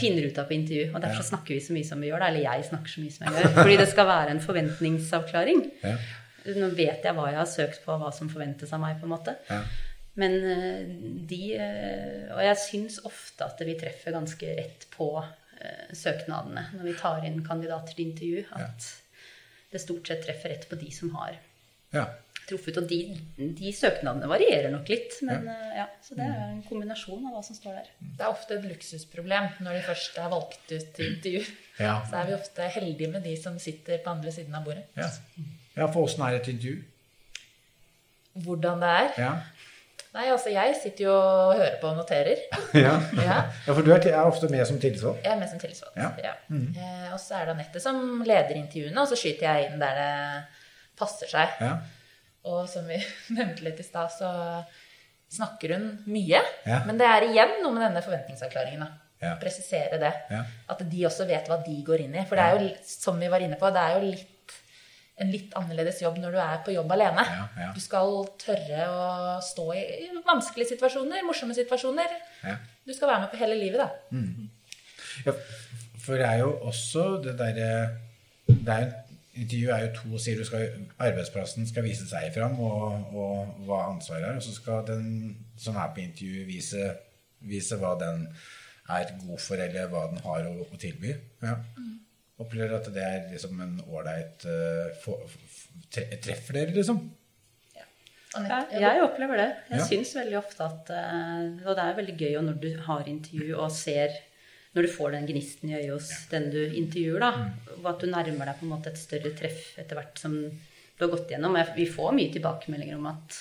finner 0.00 0.26
ut 0.26 0.38
av 0.40 0.48
på 0.48 0.56
intervju. 0.56 0.86
Og 0.94 1.02
derfor 1.04 1.22
så 1.22 1.30
snakker 1.34 1.54
vi 1.54 1.60
så 1.62 1.74
mye 1.76 1.86
som 1.86 2.00
vi 2.02 2.08
gjør, 2.10 2.22
det. 2.24 2.30
Eller 2.32 2.46
jeg 2.46 2.68
snakker 2.70 2.94
så 2.94 3.02
mye 3.04 3.14
som 3.14 3.26
jeg 3.26 3.36
gjør. 3.36 3.50
Fordi 3.60 3.76
det 3.82 3.88
skal 3.92 4.08
være 4.08 4.32
en 4.34 4.44
forventningsavklaring. 4.44 5.62
Ja. 5.84 5.96
Nå 6.56 6.70
vet 6.78 7.06
jeg 7.06 7.16
hva 7.16 7.26
jeg 7.30 7.40
har 7.40 7.50
søkt 7.50 7.82
på, 7.84 7.98
hva 8.00 8.12
som 8.14 8.30
forventes 8.32 8.72
av 8.72 8.82
meg, 8.82 8.98
på 9.00 9.08
en 9.08 9.12
måte. 9.12 9.36
Ja. 9.50 9.60
Men 10.16 10.36
eh, 10.48 10.92
de 11.28 11.40
eh, 11.60 12.28
Og 12.32 12.40
jeg 12.40 12.60
syns 12.62 13.00
ofte 13.04 13.44
at 13.44 13.60
vi 13.68 13.74
treffer 13.76 14.14
ganske 14.16 14.54
rett 14.56 14.86
på 14.94 15.10
eh, 15.20 15.90
søknadene 15.92 16.70
når 16.72 16.86
vi 16.88 16.94
tar 16.96 17.26
inn 17.28 17.42
kandidater 17.44 17.92
til 17.92 18.08
intervju. 18.08 18.46
At 18.56 18.88
det 19.72 19.82
stort 19.82 20.08
sett 20.08 20.24
treffer 20.24 20.54
rett 20.54 20.64
på 20.70 20.78
de 20.80 20.92
som 20.94 21.12
har 21.18 21.36
Ja. 21.94 22.06
Truffet. 22.48 22.78
Og 22.80 22.88
de, 22.90 23.00
de 23.58 23.72
søknadene 23.74 24.30
varierer 24.30 24.72
nok 24.72 24.88
litt, 24.92 25.18
men 25.26 25.46
eh, 25.52 25.76
ja, 25.80 25.86
så 26.04 26.18
det 26.18 26.26
er 26.26 26.42
en 26.48 26.62
kombinasjon 26.66 27.28
av 27.28 27.36
hva 27.36 27.44
som 27.46 27.58
står 27.58 27.78
der. 27.80 27.92
Det 28.00 28.24
er 28.24 28.32
ofte 28.32 28.58
et 28.58 28.66
luksusproblem 28.70 29.48
når 29.64 29.78
de 29.78 29.84
først 29.86 30.18
er 30.22 30.32
valgt 30.32 30.72
ut 30.72 30.90
til 30.98 31.12
intervju. 31.12 31.44
Ja. 31.80 31.98
Så 32.08 32.20
er 32.20 32.30
vi 32.30 32.36
ofte 32.38 32.70
heldige 32.78 33.12
med 33.12 33.26
de 33.26 33.36
som 33.40 33.58
sitter 33.62 34.02
på 34.04 34.14
andre 34.14 34.32
siden 34.34 34.56
av 34.56 34.66
bordet. 34.68 34.86
Ja, 34.98 35.10
ja 35.76 35.90
for 35.90 36.06
åssen 36.06 36.24
er 36.26 36.38
et 36.38 36.50
intervju? 36.52 36.80
Hvordan 38.46 38.82
det 38.84 38.96
er. 39.02 39.12
Ja. 39.20 39.34
Nei, 40.16 40.30
altså 40.32 40.48
jeg 40.48 40.76
sitter 40.80 41.04
jo 41.10 41.12
og 41.12 41.58
hører 41.58 41.74
på 41.80 41.90
og 41.90 41.98
noterer. 41.98 42.38
ja. 42.86 42.94
Ja. 43.18 43.34
ja, 43.66 43.72
for 43.72 43.84
du 43.84 43.90
er, 43.92 44.00
er 44.08 44.22
ofte 44.24 44.48
med 44.52 44.64
som 44.68 44.78
tillitsvalgt? 44.80 45.24
Jeg 45.26 45.34
er 45.34 45.40
med 45.40 45.50
som 45.50 45.60
tillitsvalgt. 45.60 45.98
Ja. 46.00 46.08
Ja. 46.24 46.32
Eh, 46.48 47.10
og 47.12 47.20
så 47.20 47.36
er 47.36 47.48
det 47.48 47.56
Anette 47.56 47.82
som 47.84 48.22
leder 48.24 48.56
intervjuene, 48.56 49.02
og 49.02 49.10
så 49.10 49.18
skyter 49.20 49.50
jeg 49.50 49.68
inn 49.68 49.82
der 49.82 50.00
det 50.00 50.14
passer 50.96 51.28
seg. 51.28 51.60
Ja. 51.60 51.74
Og 52.46 52.68
som 52.70 52.86
vi 52.88 52.98
nevnte 53.36 53.66
litt 53.66 53.80
i 53.82 53.86
stad, 53.86 54.12
så 54.14 54.30
snakker 55.36 55.74
hun 55.74 55.88
mye. 56.10 56.40
Ja. 56.66 56.82
Men 56.86 57.00
det 57.00 57.08
er 57.10 57.26
igjen 57.26 57.58
noe 57.62 57.74
med 57.74 57.84
denne 57.88 58.04
forventningsavklaringen. 58.04 58.84
da. 58.86 58.92
Ja. 59.22 59.34
Presisere 59.40 59.98
det. 60.00 60.12
Ja. 60.30 60.42
At 60.70 60.82
de 60.86 61.04
også 61.08 61.26
vet 61.28 61.48
hva 61.50 61.58
de 61.64 61.76
går 61.84 62.04
inn 62.04 62.16
i. 62.18 62.24
For 62.28 62.38
det 62.38 62.46
er 62.46 62.58
jo, 62.60 62.72
som 62.86 63.20
vi 63.20 63.30
var 63.32 63.42
inne 63.44 63.58
på, 63.60 63.70
det 63.74 63.82
er 63.82 63.96
jo 63.96 64.10
litt, 64.10 64.56
en 65.16 65.30
litt 65.32 65.54
annerledes 65.56 66.02
jobb 66.04 66.18
når 66.20 66.36
du 66.36 66.40
er 66.44 66.58
på 66.66 66.74
jobb 66.74 66.92
alene. 66.92 67.24
Du 67.74 67.80
skal 67.80 68.18
tørre 68.42 68.88
å 68.92 69.06
stå 69.44 69.70
i 69.74 70.10
vanskelige 70.26 70.74
situasjoner, 70.74 71.24
morsomme 71.26 71.56
situasjoner. 71.56 72.12
Ja. 72.44 72.58
Du 72.86 72.92
skal 72.94 73.14
være 73.14 73.24
med 73.24 73.32
på 73.32 73.40
hele 73.40 73.56
livet, 73.58 73.80
da. 73.80 74.20
Ja, 75.24 75.32
for 76.04 76.20
det 76.20 76.28
er 76.28 76.42
jo 76.44 76.52
også 76.68 77.06
det 77.24 77.38
derre 77.40 77.70
det 78.46 78.74
er 78.74 78.84
jo, 78.84 78.90
Intervju 79.36 79.70
er 79.74 79.82
jo 79.86 79.90
to 80.00 80.18
sider. 80.22 80.48
Arbeidsplassen 80.98 81.66
skal 81.68 81.84
vise 81.84 82.06
seg 82.08 82.30
fram, 82.34 82.54
og, 82.60 83.10
og 83.14 83.58
hva 83.68 83.82
ansvaret 83.90 84.24
er. 84.30 84.38
Og 84.40 84.44
så 84.46 84.54
skal 84.56 84.86
den 84.88 85.10
som 85.60 85.76
er 85.76 85.90
på 85.94 86.00
intervju, 86.04 86.46
vise, 86.48 86.86
vise 87.44 87.76
hva 87.80 87.94
den 88.00 88.26
er 88.88 89.12
god 89.20 89.40
for, 89.42 89.60
eller 89.60 89.88
hva 89.92 90.06
den 90.12 90.22
har 90.24 90.46
å, 90.48 90.54
å 90.72 90.80
tilby. 90.80 91.12
Ja. 91.44 91.58
Opplever 92.40 92.76
at 92.78 92.88
det 92.92 93.02
er 93.04 93.28
liksom 93.32 93.60
en 93.64 93.78
ålreit 93.88 94.44
uh, 94.44 95.22
Treffer 95.96 96.58
dere, 96.58 96.74
liksom? 96.76 96.98
Ja, 98.36 98.58
jeg 98.76 99.00
opplever 99.00 99.38
det. 99.40 99.46
Jeg 99.70 99.78
Ja. 99.80 99.84
syns 99.88 100.10
veldig 100.18 100.36
ofte 100.42 100.64
at 100.66 100.90
eh, 100.92 101.44
Og 101.64 101.70
det 101.78 101.84
er 101.86 101.94
veldig 101.96 102.16
gøy 102.20 102.34
når 102.44 102.58
du 102.60 102.68
har 102.84 103.06
intervju 103.08 103.54
og 103.56 103.70
ser 103.72 104.12
Når 104.76 104.84
du 104.84 104.92
får 104.92 105.14
den 105.16 105.26
gnisten 105.30 105.70
i 105.72 105.76
øyet 105.78 105.92
hos 105.94 106.10
den 106.30 106.50
du 106.52 106.58
intervjuer, 106.76 107.22
da, 107.22 107.30
og 107.78 107.86
at 107.94 108.02
du 108.02 108.10
nærmer 108.12 108.50
deg 108.50 108.58
på 108.60 108.66
en 108.66 108.72
måte 108.74 108.90
et 108.92 109.00
større 109.00 109.32
treff 109.38 109.70
etter 109.80 109.96
hvert 109.96 110.20
som 110.20 110.34
du 110.36 111.04
har 111.04 111.12
gått 111.14 111.30
gjennom. 111.32 111.56
Vi 111.76 111.86
får 111.88 112.12
mye 112.16 112.32
tilbakemeldinger 112.34 112.98
om 113.00 113.06
at 113.10 113.38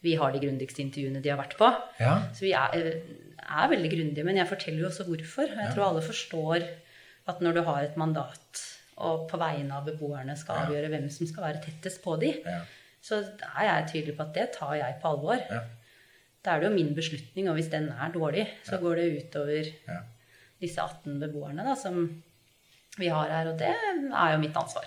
vi 0.00 0.14
har 0.16 0.32
de 0.32 0.40
grundigste 0.40 0.80
intervjuene 0.80 1.20
de 1.20 1.28
har 1.32 1.36
vært 1.40 1.58
på. 1.60 1.68
Ja. 2.00 2.14
Så 2.32 2.46
vi 2.46 2.54
er, 2.56 3.02
er 3.44 3.70
veldig 3.72 3.90
grundige, 3.92 4.24
men 4.24 4.40
jeg 4.40 4.48
forteller 4.48 4.86
jo 4.86 4.88
også 4.88 5.04
hvorfor. 5.08 5.52
Jeg 5.52 5.74
tror 5.74 5.90
alle 5.90 6.04
forstår 6.06 6.64
at 7.28 7.42
når 7.44 7.58
du 7.58 7.62
har 7.68 7.82
et 7.84 7.98
mandat, 8.00 8.62
og 9.00 9.26
på 9.30 9.38
vegne 9.40 9.76
av 9.76 9.84
beboerne 9.88 10.34
skal 10.36 10.64
avgjøre 10.66 10.88
hvem 10.92 11.06
som 11.12 11.28
skal 11.28 11.44
være 11.50 11.60
tettest 11.64 12.00
på 12.04 12.16
de, 12.20 12.32
Ja. 12.44 12.62
så 13.04 13.20
er 13.56 13.64
jeg 13.68 13.88
tydelig 13.92 14.16
på 14.16 14.24
at 14.26 14.34
det 14.36 14.48
tar 14.56 14.74
jeg 14.80 14.96
på 15.02 15.12
alvor. 15.12 15.36
Ja. 15.50 15.60
Da 16.44 16.54
er 16.56 16.60
det 16.64 16.70
jo 16.70 16.74
min 16.76 16.94
beslutning, 16.96 17.48
og 17.52 17.56
hvis 17.60 17.68
den 17.72 17.88
er 17.92 18.12
dårlig, 18.12 18.46
så 18.64 18.80
går 18.80 18.96
det 18.96 19.06
utover 19.20 19.68
Ja. 19.88 20.00
Disse 20.60 20.82
18 20.82 21.18
beboerne 21.22 21.64
da, 21.66 21.74
som 21.78 22.02
vi 22.98 23.08
har 23.08 23.30
her, 23.30 23.52
og 23.52 23.58
det 23.60 23.70
er 23.70 24.32
jo 24.34 24.38
mitt 24.42 24.56
ansvar. 24.58 24.86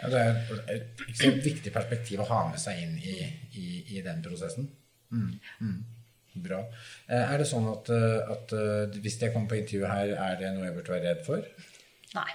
Ja, 0.00 0.10
det 0.10 0.20
er 0.20 0.38
et 0.74 1.02
ekstremt 1.08 1.44
viktig 1.46 1.72
perspektiv 1.72 2.20
å 2.24 2.28
ha 2.28 2.40
med 2.50 2.60
seg 2.60 2.80
inn 2.82 2.96
i, 2.98 3.18
i, 3.60 3.66
i 3.96 4.02
den 4.04 4.22
prosessen. 4.24 4.66
Mm, 5.14 5.36
mm. 5.60 5.76
Bra. 6.44 6.64
Eh, 7.06 7.20
Er 7.30 7.38
det 7.38 7.46
sånn 7.46 7.68
at, 7.70 7.90
eh, 7.94 8.32
at 8.34 8.54
eh, 8.58 8.96
hvis 9.04 9.20
jeg 9.22 9.30
kommer 9.32 9.52
på 9.52 9.60
intervju 9.60 9.86
her, 9.86 10.14
er 10.18 10.40
det 10.40 10.50
noe 10.56 10.66
jeg 10.66 10.74
burde 10.74 10.96
være 10.96 11.12
redd 11.12 11.22
for? 11.26 11.44
Nei. 12.16 12.32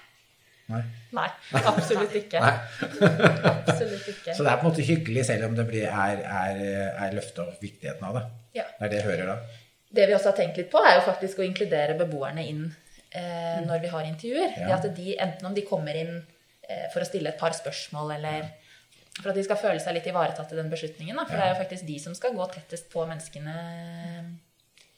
Nei. 0.69 0.83
Nei, 1.17 1.27
absolutt 1.65 2.13
ikke. 2.15 2.39
Nei. 2.39 2.53
Absolutt 3.49 4.07
ikke. 4.13 4.35
Så 4.37 4.45
det 4.45 4.51
er 4.51 4.59
på 4.61 4.63
en 4.63 4.69
måte 4.69 4.85
hyggelig, 4.85 5.25
selv 5.27 5.49
om 5.49 5.57
det 5.57 5.65
blir, 5.67 5.87
er, 5.89 6.21
er, 6.23 6.61
er 7.07 7.17
løfta 7.17 7.47
opp 7.49 7.63
viktigheten 7.63 8.05
av 8.07 8.19
det. 8.19 8.23
Ja. 8.61 8.67
Det 8.77 8.87
er 8.87 8.93
det 8.93 9.01
jeg 9.01 9.07
hører 9.09 9.31
da. 9.33 9.37
Det 9.89 10.05
vi 10.07 10.13
også 10.13 10.29
har 10.31 10.37
tenkt 10.37 10.57
litt 10.61 10.69
på, 10.71 10.81
er 10.85 10.99
jo 10.99 11.05
faktisk 11.07 11.39
å 11.41 11.45
inkludere 11.47 11.95
beboerne 11.97 12.43
inn 12.45 12.65
eh, 13.11 13.59
når 13.65 13.79
vi 13.81 13.89
har 13.93 14.05
intervjuer. 14.05 14.51
Ja. 14.59 14.67
Det 14.67 14.75
at 14.91 14.97
de, 14.99 15.15
enten 15.25 15.47
om 15.49 15.55
de 15.57 15.63
kommer 15.65 15.97
inn 15.97 16.11
eh, 16.69 16.85
for 16.93 17.01
å 17.01 17.07
stille 17.09 17.31
et 17.33 17.39
par 17.41 17.55
spørsmål, 17.57 18.13
eller 18.19 18.51
for 19.19 19.31
at 19.31 19.39
de 19.39 19.43
skal 19.47 19.57
føle 19.59 19.81
seg 19.81 19.97
litt 19.97 20.05
ivaretatt 20.11 20.53
i 20.53 20.59
den 20.59 20.69
beslutningen. 20.71 21.17
Da. 21.17 21.25
For 21.25 21.35
Ja. 21.35 21.41
det 21.41 21.47
er 21.47 21.55
jo 21.55 21.61
faktisk 21.63 21.87
de 21.89 21.97
som 22.05 22.13
skal 22.15 22.37
gå 22.37 22.45
tettest 22.53 22.91
på 22.93 23.07
menneskene 23.09 23.55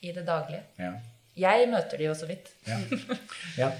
i 0.02 0.12
det 0.12 0.26
daglige. 0.28 0.64
Ja. 0.82 0.92
Jeg 1.40 1.70
møter 1.72 1.98
de 1.98 2.10
jo 2.10 2.14
så 2.18 2.28
vidt. 2.28 2.52
Ja. 3.58 3.72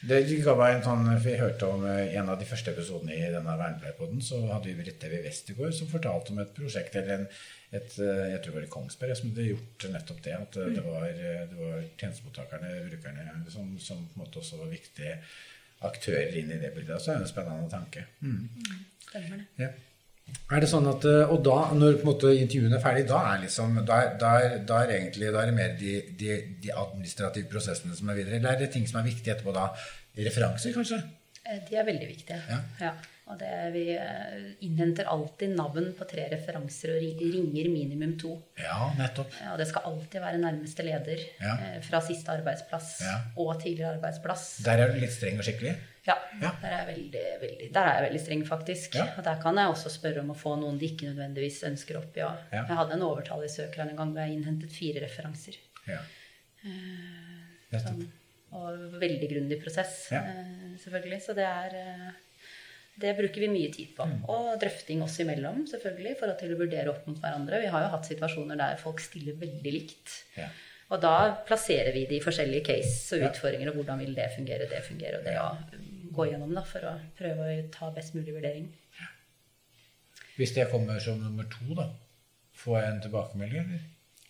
Det 0.00 0.20
ga 0.44 0.54
meg 0.56 0.78
en 0.78 0.84
sånn, 0.84 1.08
for 1.10 1.28
Jeg 1.28 1.40
hørte 1.42 1.66
om 1.68 1.82
eh, 1.84 2.14
en 2.16 2.30
av 2.32 2.38
de 2.40 2.46
første 2.48 2.72
episodene 2.72 3.16
i 3.18 3.32
denne 3.34 3.56
vernepleierpoden. 3.60 4.22
Så 4.24 4.38
hadde 4.48 4.70
vi 4.70 4.76
Britt 4.78 5.00
TV 5.02 5.18
Westergård 5.26 5.74
som 5.76 5.90
fortalte 5.90 6.32
om 6.32 6.40
et 6.40 6.54
prosjekt 6.56 6.96
eller 6.96 7.18
en, 7.18 7.26
et, 7.70 7.98
eh, 8.00 8.22
jeg 8.32 8.40
tror 8.40 8.54
det 8.54 8.56
var 8.56 8.68
i 8.68 8.72
Kongsberg 8.76 9.18
som 9.18 9.34
hadde 9.34 9.50
gjort 9.50 9.86
nettopp 9.92 10.22
det. 10.24 10.38
At 10.38 10.56
eh, 10.56 10.72
det 10.78 10.86
var, 10.86 11.06
eh, 11.10 11.44
det 11.50 11.60
var 11.60 11.84
tjenestemottakerne, 12.00 12.72
brukerne, 12.88 13.28
som, 13.52 13.74
som 13.82 14.00
på 14.06 14.16
en 14.16 14.24
måte 14.24 14.40
også 14.40 14.62
var 14.62 14.72
viktige 14.72 15.18
aktører 15.90 16.40
inn 16.40 16.52
i 16.52 16.60
det 16.60 16.72
bildet. 16.76 16.96
Så 17.00 17.12
er 17.12 17.20
det 17.20 17.28
en 17.28 17.34
spennende 17.34 17.70
tanke. 17.72 18.06
Mm. 18.24 18.48
Stemmer 19.04 19.36
det. 19.36 19.46
Ja. 19.66 19.70
Er 20.50 20.60
det 20.64 20.68
sånn 20.70 20.88
at, 20.90 21.04
eh, 21.06 21.30
Og 21.30 21.42
da, 21.46 21.58
når 21.74 22.00
måte 22.04 22.32
intervjuene 22.34 22.76
er 22.78 22.82
ferdig, 22.82 23.06
da 23.08 23.20
er, 23.34 23.42
liksom, 23.44 23.76
da 23.86 24.00
da 24.18 24.32
da 24.66 24.82
er, 24.84 24.94
egentlig, 24.98 25.30
da 25.32 25.42
er 25.42 25.46
det 25.52 25.54
mer 25.54 25.76
de, 25.78 25.94
de, 26.18 26.40
de 26.62 26.72
administrative 26.74 27.48
prosessene 27.52 27.94
som 27.96 28.08
er 28.10 28.14
videre? 28.18 28.36
Eller 28.40 28.52
er 28.56 28.58
det 28.64 28.72
ting 28.72 28.86
som 28.88 29.00
er 29.00 29.08
viktige 29.10 29.34
etterpå 29.36 29.54
da? 29.54 29.68
Referanser, 30.18 30.72
kanskje? 30.74 30.98
Eh, 31.46 31.60
De 31.70 31.76
er 31.76 31.84
veldig 31.86 32.08
viktige. 32.08 32.40
Ja. 32.80 32.92
Og 33.30 33.38
det, 33.38 33.50
vi 33.76 33.84
eh, 33.94 34.38
innhenter 34.66 35.06
alltid 35.06 35.52
navn 35.54 35.92
på 35.94 36.06
tre 36.10 36.24
referanser 36.32 36.96
og 36.96 37.20
ringer 37.22 37.68
minimum 37.70 38.16
to. 38.18 38.32
Ja, 38.58 38.88
nettopp. 38.98 39.30
Ja, 39.38 39.52
Og 39.52 39.58
det 39.62 39.68
skal 39.70 39.86
alltid 39.86 40.20
være 40.24 40.40
nærmeste 40.42 40.82
leder 40.82 41.22
Ja. 41.40 41.54
fra 41.86 42.00
siste 42.02 42.32
arbeidsplass 42.34 43.00
Ja. 43.06 43.20
og 43.38 43.62
tidligere 43.62 43.94
arbeidsplass. 44.00 44.64
Der 44.66 44.82
er 44.82 44.92
du 44.92 44.98
litt 44.98 45.14
streng 45.14 45.38
og 45.38 45.46
skikkelig? 45.46 45.76
Ja, 46.10 46.18
Ja. 46.40 46.52
Der, 46.62 46.74
er 46.78 46.86
veldig, 46.88 47.24
veldig, 47.42 47.66
der 47.74 47.88
er 47.88 47.98
jeg 47.98 48.04
veldig 48.06 48.20
streng, 48.22 48.44
faktisk. 48.48 48.94
Ja. 48.96 49.08
Og 49.18 49.26
der 49.26 49.40
kan 49.42 49.58
jeg 49.60 49.72
også 49.72 49.92
spørre 49.92 50.22
om 50.22 50.32
å 50.32 50.38
få 50.38 50.54
noen 50.60 50.78
de 50.80 50.88
ikke 50.88 51.10
nødvendigvis 51.10 51.60
ønsker 51.68 51.98
opp 52.00 52.16
i. 52.16 52.22
Ja. 52.22 52.30
Jeg 52.54 52.78
hadde 52.78 52.96
en 52.96 53.04
overtallig 53.08 53.50
søker 53.52 53.84
en 53.84 53.98
gang 53.98 54.14
hvor 54.14 54.24
jeg 54.24 54.38
innhentet 54.38 54.72
fire 54.74 55.04
referanser. 55.04 55.58
Ja. 55.88 56.00
som, 57.80 58.00
Og 58.56 58.96
veldig 59.00 59.28
grundig 59.30 59.60
prosess, 59.62 60.10
eh, 60.16 60.40
selvfølgelig. 60.82 61.20
Så 61.26 61.36
det 61.38 61.46
er 61.46 61.76
eh, 61.80 62.10
Det 63.00 63.14
bruker 63.16 63.40
vi 63.40 63.48
mye 63.48 63.68
tid 63.72 63.94
på. 63.96 64.04
Mm. 64.04 64.24
Og 64.28 64.48
drøfting 64.60 65.02
oss 65.04 65.14
imellom, 65.22 65.62
selvfølgelig, 65.70 66.16
for 66.20 66.34
til 66.40 66.52
å 66.52 66.58
vurdere 66.58 66.90
opp 66.92 67.06
mot 67.08 67.20
hverandre. 67.22 67.62
Vi 67.62 67.70
har 67.72 67.86
jo 67.86 67.92
hatt 67.94 68.08
situasjoner 68.10 68.58
der 68.60 68.76
folk 68.82 69.00
stiller 69.00 69.38
veldig 69.40 69.72
likt. 69.72 70.18
Ja. 70.36 70.50
Og 70.90 70.98
da 71.00 71.14
plasserer 71.46 71.94
vi 71.94 72.02
de 72.10 72.18
forskjellige 72.20 72.66
case 72.66 73.16
og 73.16 73.28
utfordringer, 73.30 73.70
og 73.70 73.78
hvordan 73.78 74.02
vil 74.02 74.12
det 74.16 74.26
fungere, 74.34 74.66
det 74.68 74.82
fungere, 74.84 75.20
og 75.20 75.24
det 75.24 75.36
å 75.38 75.48
gå 76.10 76.26
gjennom 76.30 76.52
da, 76.56 76.62
for 76.66 76.86
å 76.90 76.94
prøve 77.18 77.48
å 77.48 77.66
ta 77.74 77.90
best 77.94 78.16
mulig 78.18 78.34
vurdering. 78.34 78.68
Hvis 80.36 80.54
jeg 80.56 80.70
kommer 80.72 81.00
som 81.02 81.18
nummer 81.20 81.46
to, 81.52 81.74
da, 81.76 81.88
får 82.56 82.78
jeg 82.80 82.92
en 82.94 83.02
tilbakemelding, 83.04 83.66
eller? 83.66 83.82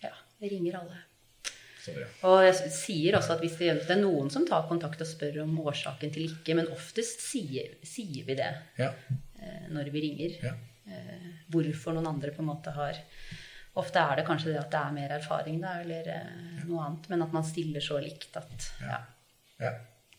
Ja, 0.03 0.13
vi 0.41 0.49
ringer 0.51 0.81
alle. 0.81 0.99
Sorry. 1.81 2.03
Og 2.29 2.39
jeg 2.45 2.71
sier 2.75 3.15
også 3.17 3.35
at 3.37 3.41
hvis 3.41 3.55
det, 3.57 3.71
det 3.87 3.95
er 3.95 4.01
noen 4.03 4.29
som 4.33 4.43
tar 4.45 4.67
kontakt 4.69 5.01
og 5.01 5.07
spør 5.09 5.39
om 5.45 5.55
årsaken 5.63 6.11
til 6.13 6.27
ikke, 6.27 6.53
men 6.59 6.69
oftest 6.73 7.23
sier, 7.25 7.71
sier 7.87 8.27
vi 8.27 8.35
det 8.37 8.51
Ja. 8.77 8.91
eh, 9.39 9.63
når 9.73 9.89
vi 9.93 10.03
ringer. 10.03 10.35
Ja. 10.45 10.53
Eh, 10.91 11.31
hvorfor 11.53 11.95
noen 11.95 12.11
andre 12.11 12.33
på 12.35 12.43
en 12.43 12.51
måte 12.51 12.73
har 12.75 12.99
Ofte 13.79 14.01
er 14.03 14.17
det 14.19 14.25
kanskje 14.27 14.49
det 14.51 14.57
at 14.59 14.71
det 14.73 14.79
er 14.81 14.95
mer 14.97 15.11
erfaring 15.15 15.61
da, 15.63 15.77
eller 15.79 16.07
eh, 16.11 16.63
noe 16.67 16.81
annet, 16.83 17.05
men 17.07 17.21
at 17.23 17.31
man 17.31 17.45
stiller 17.47 17.79
så 17.79 18.01
likt 18.03 18.35
at 18.35 18.65
ja. 18.83 18.97
ja. 19.63 19.69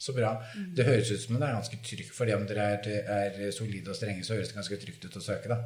Så 0.03 0.15
bra. 0.17 0.33
Det 0.75 0.85
høres 0.89 1.13
ut 1.15 1.21
som 1.23 1.37
det 1.39 1.47
er 1.47 1.55
ganske 1.55 1.79
trygt, 1.87 2.11
fordi 2.17 2.35
om 2.35 2.45
dere 2.49 2.65
er, 2.75 2.89
er 3.47 3.51
solide 3.55 3.93
og 3.93 3.99
strenge, 3.99 4.25
så 4.27 4.35
høres 4.35 4.51
det 4.51 4.57
ganske 4.59 4.79
trygt 4.83 5.05
ut 5.07 5.19
å 5.21 5.23
søke, 5.23 5.49
da. 5.53 5.61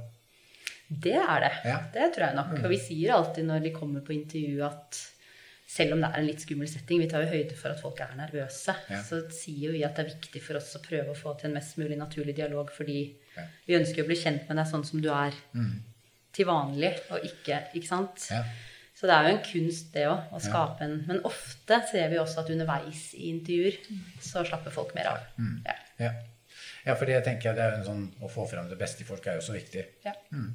Det 0.88 1.16
er 1.18 1.40
det. 1.42 1.53
Ja. 1.66 1.79
Mm. 1.83 1.87
Det 1.96 2.09
tror 2.14 2.25
jeg 2.29 2.37
nok. 2.37 2.51
Og 2.62 2.70
vi 2.70 2.77
sier 2.79 3.14
alltid 3.16 3.49
når 3.49 3.64
de 3.64 3.72
kommer 3.75 4.05
på 4.07 4.12
intervju 4.14 4.61
at 4.68 5.01
selv 5.66 5.96
om 5.96 6.03
det 6.05 6.11
er 6.12 6.20
en 6.20 6.29
litt 6.29 6.44
skummel 6.44 6.68
setting, 6.70 7.01
vi 7.03 7.09
tar 7.11 7.25
jo 7.25 7.33
høyde 7.33 7.57
for 7.59 7.72
at 7.75 7.81
folk 7.83 7.99
er 8.05 8.12
nervøse, 8.14 8.77
Ja. 8.92 9.01
så 9.03 9.18
sier 9.35 9.64
jo 9.66 9.72
vi 9.75 9.81
at 9.88 9.96
det 9.99 10.05
er 10.05 10.12
viktig 10.12 10.42
for 10.44 10.61
oss 10.61 10.77
å 10.79 10.83
prøve 10.85 11.11
å 11.11 11.16
få 11.18 11.33
til 11.40 11.49
en 11.51 11.57
mest 11.59 11.75
mulig 11.81 11.96
naturlig 11.99 12.37
dialog, 12.38 12.70
fordi 12.77 13.01
Ja. 13.37 13.42
vi 13.66 13.75
ønsker 13.81 14.05
å 14.05 14.07
bli 14.07 14.14
kjent 14.20 14.46
med 14.49 14.57
deg 14.61 14.66
sånn 14.70 14.85
som 14.87 15.01
du 15.03 15.09
er 15.11 15.35
til 16.33 16.46
vanlig, 16.46 16.92
og 17.11 17.25
ikke 17.25 17.64
Ikke 17.75 17.88
sant? 17.88 18.29
Ja. 18.31 18.44
Så 18.97 19.09
det 19.09 19.17
er 19.17 19.27
jo 19.27 19.35
en 19.35 19.43
kunst, 19.45 19.91
det 19.93 20.07
òg, 20.09 20.31
å 20.33 20.39
skape 20.41 20.87
en 20.87 20.95
Men 21.05 21.19
ofte 21.29 21.83
ser 21.91 22.09
vi 22.09 22.21
også 22.23 22.41
at 22.45 22.55
underveis 22.55 23.11
i 23.19 23.29
intervjuer 23.35 23.77
så 24.25 24.45
slapper 24.47 24.73
folk 24.73 24.95
mer 24.97 25.11
av. 25.13 25.27
Ja. 25.67 25.77
Ja. 26.01 26.15
Ja, 26.87 26.95
for 26.95 27.09
det 27.11 27.19
tenker 27.27 27.51
jeg 27.51 27.59
det 27.59 27.65
er 27.65 27.77
en 27.81 27.87
sånn, 27.87 28.03
Å 28.23 28.29
få 28.31 28.45
frem 28.47 28.69
det 28.71 28.79
beste 28.79 29.03
i 29.03 29.07
folk 29.09 29.25
er 29.27 29.41
jo 29.41 29.45
så 29.45 29.57
viktig. 29.57 29.83
Ja. 30.07 30.13
Mm. 30.31 30.53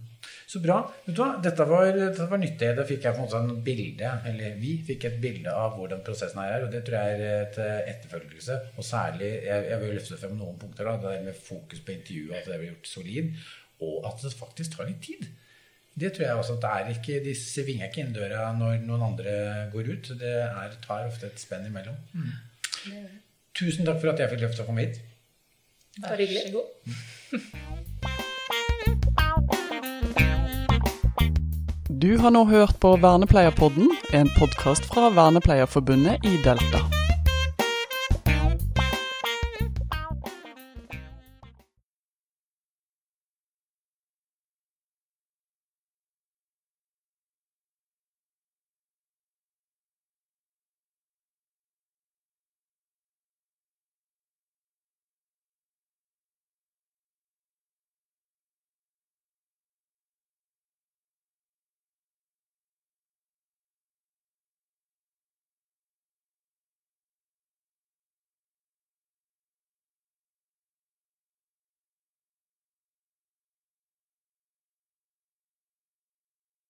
Så 0.47 0.62
bra. 0.63 0.77
Vet 1.06 1.17
du 1.17 1.19
hva, 1.19 1.34
dette 1.43 1.65
var, 1.67 1.89
dette 1.97 2.27
var 2.32 2.39
nyttig. 2.39 2.69
Da 2.77 2.86
fikk 2.88 3.04
jeg 3.08 3.17
på 3.17 3.19
en 3.19 3.27
måte 3.27 3.41
en 3.41 3.63
bilde, 3.65 4.13
eller 4.32 4.56
vi 4.62 4.77
fikk 4.88 5.10
et 5.10 5.19
bilde 5.23 5.51
av 5.51 5.75
hvordan 5.75 6.04
prosessen 6.08 6.39
er. 6.43 6.63
Og 6.65 6.71
det 6.71 6.86
tror 6.88 6.97
jeg 7.01 7.17
er 7.17 7.36
et 7.41 7.60
eh, 7.60 7.91
etterfølgelse. 7.93 8.58
Og 8.77 8.88
særlig, 8.88 9.32
jeg, 9.49 9.67
jeg 9.73 9.84
vil 9.84 9.93
løfte 9.97 10.19
frem 10.23 10.38
noen 10.39 10.58
punkter. 10.62 10.88
da, 10.88 10.95
Det 11.04 11.12
der 11.17 11.27
med 11.27 11.43
fokus 11.51 11.84
på 11.84 11.95
intervjuet, 11.97 12.38
at 12.39 12.47
det 12.47 12.62
blir 12.62 12.73
gjort 12.73 12.91
solid. 12.93 13.45
Og 13.84 14.08
at 14.08 14.23
det 14.23 14.34
faktisk 14.39 14.77
tar 14.77 14.88
litt 14.88 15.04
tid. 15.04 15.27
Det 15.93 16.13
tror 16.15 16.25
jeg 16.25 16.36
også 16.39 16.54
at 16.56 16.62
det 16.63 16.69
er 16.71 16.89
ikke, 16.95 17.19
De 17.25 17.34
svinger 17.36 17.89
ikke 17.89 18.04
inn 18.06 18.13
døra 18.15 18.45
når 18.56 18.80
noen 18.86 19.04
andre 19.12 19.34
går 19.73 19.91
ut. 19.91 20.12
Det 20.21 20.36
er, 20.47 20.77
tar 20.86 21.08
ofte 21.10 21.27
et 21.27 21.41
spenn 21.41 21.67
imellom. 21.67 21.97
Tusen 23.58 23.86
takk 23.86 23.99
for 23.99 24.13
at 24.13 24.23
jeg 24.23 24.32
fikk 24.32 24.45
løfte 24.45 24.63
å 24.63 24.69
komme 24.69 24.88
hit. 24.88 25.01
Bare 25.99 26.23
hyggelig. 26.23 26.63
Du 32.01 32.15
har 32.17 32.32
nå 32.34 32.45
hørt 32.49 32.80
på 32.82 32.95
Vernepleierpodden, 33.04 33.91
en 34.17 34.32
podkast 34.39 34.88
fra 34.89 35.12
Vernepleierforbundet 35.13 36.25
i 36.25 36.39
Delta. 36.41 37.00